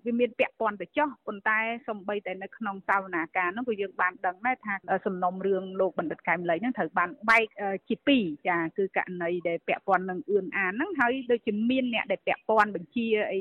[0.05, 4.73] វាមានពាក់ព័ន្ធទៅចោះប៉ុន្តែសំបីតែនៅក្នុងសាវនាការនោះក៏យើងបានដឹងដែរថា
[5.05, 7.45] សំណុំរឿងលោកបណ្ឌិតកែមលីហ្នឹងត្រូវបានបែក
[7.89, 13.39] ជាពីរចាគឺករណីដែលពាក់ព័ន្ធនឹងអឿនអានហ្នឹងហើយដូចជាមានអ្នកដែលពាក់ព័ន្ធបញ្ជាអី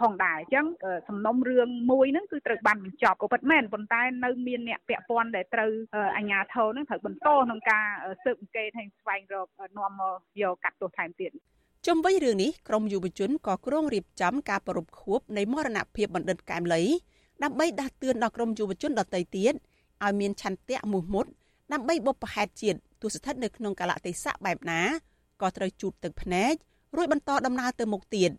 [0.00, 0.66] ផងដែរអញ្ចឹង
[1.08, 5.70] សំណុំរឿងមួយហ្នឹងគឺត្រូវបានបញ្ចប់ក៏ពិតមែនប៉ុន្តែនៅមានអ្នកពាក់ព័ន្ធដែលត្រូវ
[6.16, 7.86] អាជ្ញាធរហ្នឹងត្រូវបន្តក្នុងការ
[8.24, 11.30] ស៊ើបអង្កេតហើយស្វែងរកនាំមកយកកាត់ទោសថែមទៀត
[11.86, 16.82] ជុំវិញរឿងនេះក្រមយុវជនក៏គ្រងរៀបចំការប្រពខួបនៃមរណភាពបណ្ឌិតកែមលី
[17.42, 19.54] ដើម្បីដាស់តឿនដល់ក្រមយុវជនដទៃទៀត
[20.04, 21.26] ឲ្យមានឆន្ទៈមោះមុត
[21.72, 24.80] ដើម្បីបុព្វហេតុជាតិទោះស្ថិតនៅក្នុងកលៈទេសៈបែបណា
[25.40, 26.52] ក៏ត្រូវជូតទឹកភ្នែក
[26.96, 28.30] រួចបន្តដំណើរទៅមុខទៀត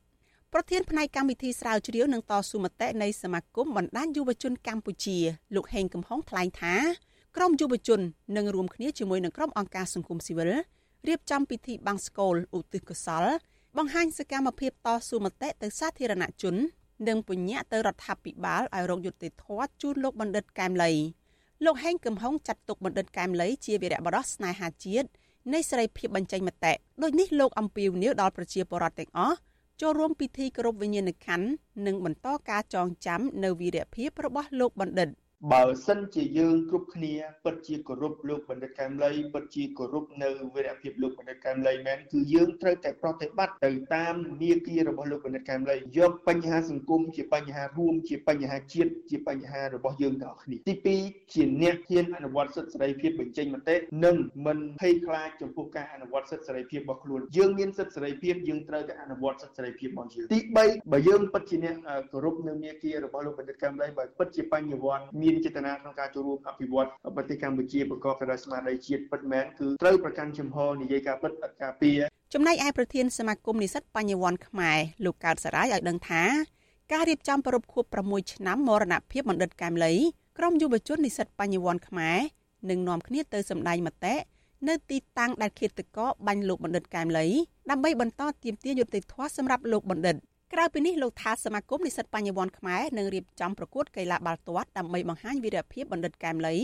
[0.54, 5.18] ប្រធានផ្នែកកម្មវិធីស្រាវជ្រាវនឹងតស៊ូមតិនៃសមាគមបណ្ដាញយុវជនកម្ពុជា
[5.56, 6.76] លោកហេងកំហុងថ្លែងថា
[7.38, 8.00] ក្រមយុវជន
[8.38, 10.52] នឹងរួមគ្នាជាមួយនឹងក្រុមអង្គការសង្គមស៊ីវិល
[11.08, 13.26] រៀបចំពិធីបាំងស្កូលឧទ្ទិសកុសល
[13.78, 16.56] បង្ហាញសកម្មភាពតស៊ូមតិទៅសាធារណជន
[17.08, 20.92] និងពញ្ញាទៅរដ្ឋាភិបាលឲ្យរកយុត្តិធម៌ជូនលោកបណ្ឌិតកែមលី
[21.66, 25.08] លោកហេងកំហុងចាត់ទុកបណ្ឌិតកែមលីជាវីរៈបរិសស្នេហាជាតិ
[25.54, 29.38] នៃសេរីភាពបញ្ចេញមតិដូចនេះលោកអំពីវនីវដល់ប្រជាពលរដ្ឋទាំងអស់
[29.82, 31.48] ចូលរួមពិធីគោរពវិញ្ញាណក្ខន្ធ
[31.86, 35.10] និងបន្តការចងចាំនៅវីរភាពរបស់លោកបណ្ឌិត។
[35.54, 37.14] បើសិនជាយើងគ្រប់គ្នា
[37.44, 53.76] ពិតជាគោរពលោកបណ្ឌិតកែមលីពិតជាគោរពនៅវីរភាពលោកបណ្ឌិតកែមលីមែនគឺយើងត្រូវតែប្រតិបត្តិទៅតាមនីតិរបស់លោកបណ្ឌិតកែមលីយកបញ្ហាសង្គមជាបញ្ហារួមជាបញ្ហាជាតិជាបញ្ហារបស់យើងទាំងអស់គ្នាទី2ជាអ្នកហ៊ានអនុវត្តសិទ្ធិសេរីភាពបញ្ចេញមតិ
[54.06, 61.76] និងមិនភ័យខ្លាចចំពោះការអនុវត្តសិទ្ធិសេរីភាពរបស់ខ្លួនយើងមានសិទ្ធិសេរីភាពយើងត្រូវតែអនុវត្តសិទ្ធិសេរីភាពរបស់យើងទី3បើយើងពិតជាអ្នក
[62.12, 72.00] គោរពនៅនីតិរបស់លោកបណ្ឌិតកែមលីបើពិតជាបញ្ញវន្តមានមានចេតនាក្នុងការចូលរួមអភិវឌ្ឍប្រទេសកម្ពុជាប្រកបទៅដោយស្មារតីជាតិពិតមែនគឺត្រូវប្រកាន់ជំហរនិយាយការពិតអត់ការពារ
[72.34, 76.24] ចំណែកឯប្រធានសមាគមនិស្សិតបញ្ញវន្តខ្មែរលោកកើតសរាយឲ្យដឹងថា
[76.92, 79.94] ការរៀបចំប្រពខួប6ឆ្នាំមរណភាពបណ្ឌិតកែមលី
[80.38, 82.18] ក្រុមយុវជននិស្សិតបញ្ញវន្តខ្មែរ
[82.70, 84.16] នឹងនាំគ្នាទៅសម្ដែងមតិ
[84.68, 87.26] នៅទីតាំងដែលឃាតករបាញ់លោកបណ្ឌិតកែមលី
[87.70, 90.16] ដើម្បីបន្តទាមទារយុត្តិធម៌សម្រាប់លោកបណ្ឌិត
[90.54, 96.56] ក្រៅពីនេះលោកថាសមាគមនិស្សិតបញ្ញវន្តខ្មែរនឹងរៀបចំប្រកួតកីឡាបាល់ទាត់ដើម្បីបង្ហាញវីរភាពបណ្ឌិតកែមលី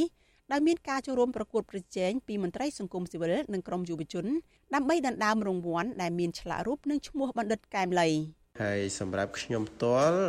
[0.52, 4.26] ដោយមានការចូលរួមប្រកួតប្រជែងពីមន្ត្រីសង្គមស៊ីវិលនិងក្រុមយុវជន
[4.74, 8.10] ដើម្បីដណ្ដើមរង្វាន់ដែលមានឆ្លាក់រូបនិងឈ្មោះបណ្ឌិតកែមលី។
[8.64, 10.20] ហើយសម្រាប់ខ្ញុំផ្ទាល់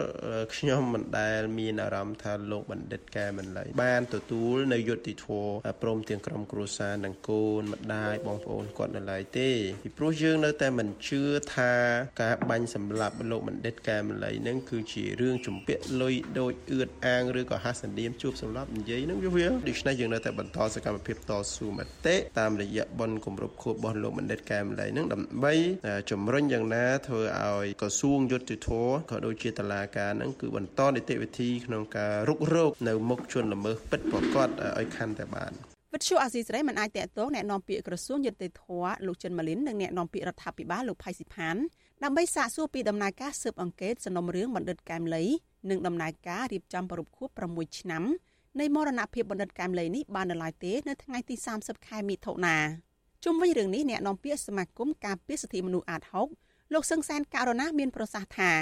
[0.57, 5.51] ខ្ញុំមិនដែលមានអារម្មណ៍ថាលោកបណ្ឌិតកែមិនឡៃបានទទួលនៅយុត្តិធម៌
[5.83, 9.51] ព្រមទាំងក្រុមគ្រួសារនិងកូនម្ដាយបងប្អូនគាត់នៅឡើយទេ
[9.83, 11.23] ពីព្រោះយើងនៅតែមិនជឿ
[11.55, 11.73] ថា
[12.23, 25.55] ការបាញ់សម្លាប់លោកបណ្ឌិតកែមិនឡៃនឹងគឺជារឿងជំពាក់លុយដូចអឿតអាងឬក៏ហាសនាមជួបសម្លាប់និយាយនឹងវាដូច្នេះយើងនៅតែបន្តសកម្មភាពតស៊ូមតិតាមរយៈបនគម្រប់ខួបរបស់លោកបណ្ឌិតកែមិនឡៃនឹងដើម្បី
[26.11, 35.52] ជំរុញយ៉ាងណាធ្វើឲ្យក្រសួងយុត្តិធម៌ក៏ដូចជាតឡាការនឹងគឺបន្តនីតិវិធីក្នុងការរុករោគនៅមុខជនល្មើសពិតប្រាកដឲ្យខាន់តែបាន
[35.94, 38.64] វិទ្យុអាស៊ីសេរីមិនអាចតកតងแนะនាំពាក្យក្រសួងយុតិធធ
[39.08, 41.56] លោកចិនម៉ាលីននិងแนะនាំពាក្យរដ្ឋាភិបាលលោកផៃស៊ីផាន
[42.04, 45.24] ដើម្បីសាកសួរពីដំណើរការស៊ើបអង្កេតសំណុំរឿងបណ្ឌិតកែមលី
[45.70, 48.04] និងដំណើរការរៀបចំប្រពខួប6ឆ្នាំ
[48.60, 52.58] នៃមរណភាពបណ្ឌិតកែមលីនេះបាននៅឡើយទេនៅថ្ងៃទី30ខែមិថុនា
[53.24, 58.53] ជុំវិញរឿងនេះអ្នកនាំពាក្យសមាគមការពារសិទ្ធិមនុស្សអាត6 លោកសឹងសានករណាមានប្រសាសន៍ថា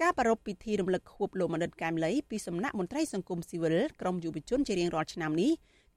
[0.00, 5.52] ការប្រារព្ធពិធីរំលឹកខួបលោកមនិតកែមលីពីសំណាក់មន្ត្រីសង្គមស៊ីវិលក្រមយុវជនជារៀងរាល់ឆ្នាំនេះ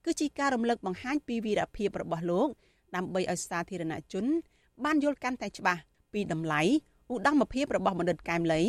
[0.05, 2.47] គឺជាការរំលឹកបង្ហាញពីវីរភាពរបស់លោក
[2.95, 4.25] ដើម្បីឲ្យសាធារណជន
[4.83, 5.81] បានយល់កាន់តែច្បាស់
[6.13, 6.61] ពីតម្លៃ
[7.11, 8.61] ឧត្តមភាពរបស់មនិតកែមលី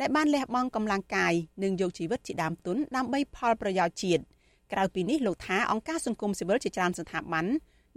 [0.00, 4.22] ដែលបានលះបង់កម្លាំងកាយនិងយកជីវិតជាដើមទុនដើម្បីផលប្រយោជន៍ជាតិ
[4.72, 7.46] ក្រៅពីនេះលោកថាអង្គការសង្គមស៊ីវិលជាច្រើនស្ថាប័ន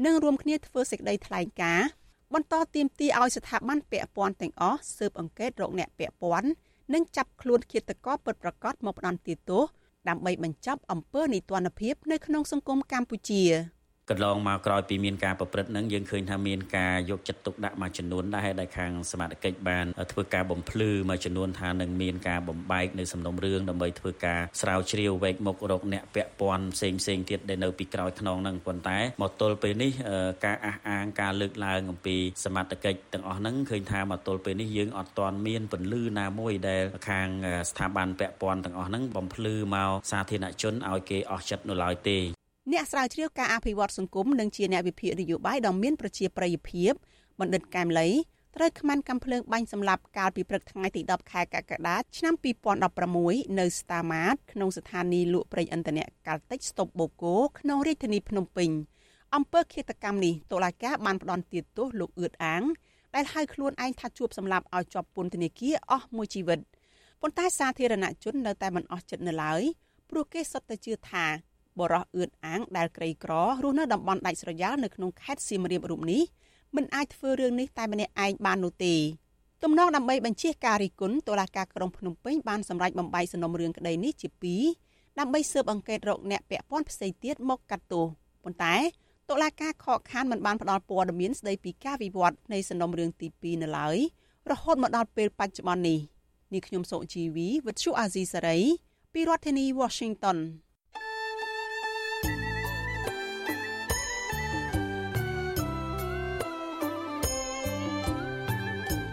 [0.05, 1.87] នឹងរួមគ្នាធ្វើសេចក្តីថ្លែងការណ៍
[2.33, 6.49] បន្តទៀមទីឲ្យស្ថាប័នពាក់ព័ន្ធទាំងអស់ស៊ើបអង្កេតរកអ្នកពាក់ព័ន្ធ
[6.93, 9.63] និងចាប់ខ្លួនឃាតករពិតប្រាកដមកផ្ដន្ទាទោស
[10.09, 13.43] ដើម្បីបញ្ចប់អំពើនីតិរដ្ឋភាពនៅក្នុងសង្គមកម្ពុជា។
[14.11, 29.91] កន្លងមកក្រោយពីមានការប្រព្រឹត្តនឹងយើងឃើញថាមានការយកចិត្តទុកដាក់មួយចំនួនដែរដែលខាងសមាជិកបានធ្វើការបំភ្លឺមួយចំនួនថានឹងមានការបំបែកនៅសំណុំរឿងដើម្បីធ្វើការស្រាវជ្រាវវែកមុខរកអ្នកពាក់ព័ន្ធផ្សេងផ្សេងទៀតដែលនៅពីក្រោយខ្នងនឹងប៉ុន្តែមកទល់ពេលនេះ
[30.45, 37.27] ការអះអាងការលើកឡើងអំពីសមត្ថកិច្ចទាំងអស់ហ្នឹងឃើញថាមកទល់ពេលនេះយើងអត់ទាន់មានពន្លឺណាមួយដែលខាង
[37.69, 42.19] ស្ថាប័នពាក់ព័ន្ធទាំងអស់ហ្នឹងបំភ្លឺមកសាធារណជនឲ្យគេអស់ចិត្តនៅឡើយទេ
[42.73, 46.91] អ្នកស្រាវជ្រាវការអភិវឌ្ឍសង្គមនិងជាអ្នកវិភាគនយោបាយដ៏មានប្រជាប្រិយភាព
[47.39, 48.07] បណ្ឌិតកែមលី
[48.55, 52.33] ត្រូវខ្មានកំភ្លើងបាញ់សម្លាប់កាលពីព្រឹកថ្ងៃទី10ខែកក្កដាឆ្នាំ
[52.95, 58.69] 2016នៅស្តាម៉ាតក្នុងស្ថានីយ៍លក់ប្រេងឥន្ធនៈកាល់តិចស្តុបបូកូក្នុងរាជធានីភ្នំពេញ
[59.35, 62.63] អំពើឃាតកម្មនេះតុលាការបានផ្ដន្ទាទោសលោកអឿតអាង
[63.15, 66.59] ដែលហៅខ្លួនឯងថាជួបសម្លាប់ឲ្យជាប់ពន្ធនាគារអស់មួយជីវិត
[67.21, 69.61] ប៉ុន្តែសាធារណជននៅតែមិនអស់ចិត្តនៅឡើយ
[70.09, 71.25] ព្រោះគេសុទ្ធតែជឿថា
[71.79, 73.31] បរោះអឿនអាងដែលក្រីក្រ
[73.63, 76.21] រស់នៅតំបន់ដាច់ស្រយាលនៅក្នុងខេត្តសៀមរាបរូបនេះ
[76.75, 78.95] មិនអាចធ្វើរឿងនេះតែម្នាក់ឯងបាននោះទេ
[79.63, 84.27] ទំនងដើម្បីបញ្ជាការរិះគន់តុលាការក្រុងភ្នំពេញបានសម្រេចបំបីសំណុំរឿងក្តីនេះជា
[84.73, 88.05] 2ដើម្បីស៊ើបអង្កេតរកអ្នកពាក់ព័ន្ធផ្សេងទៀតមកកាត់ទោស
[88.43, 88.75] ប៉ុន្តែ
[89.29, 93.97] តុលាការខកខានមិនបានផ្ដល់ព័ត៌មានស្ដីពីការវិវត្តនៃសំណុំរឿងទី2នៅឡើយ
[94.51, 95.99] រហូតមកដល់ពេលបច្ចុប្បន្ននេះ
[96.53, 98.57] នេះខ្ញុំសុជីវីវិទ្យុអាស៊ីសេរី
[99.13, 100.37] ពីរដ្ឋធានី Washington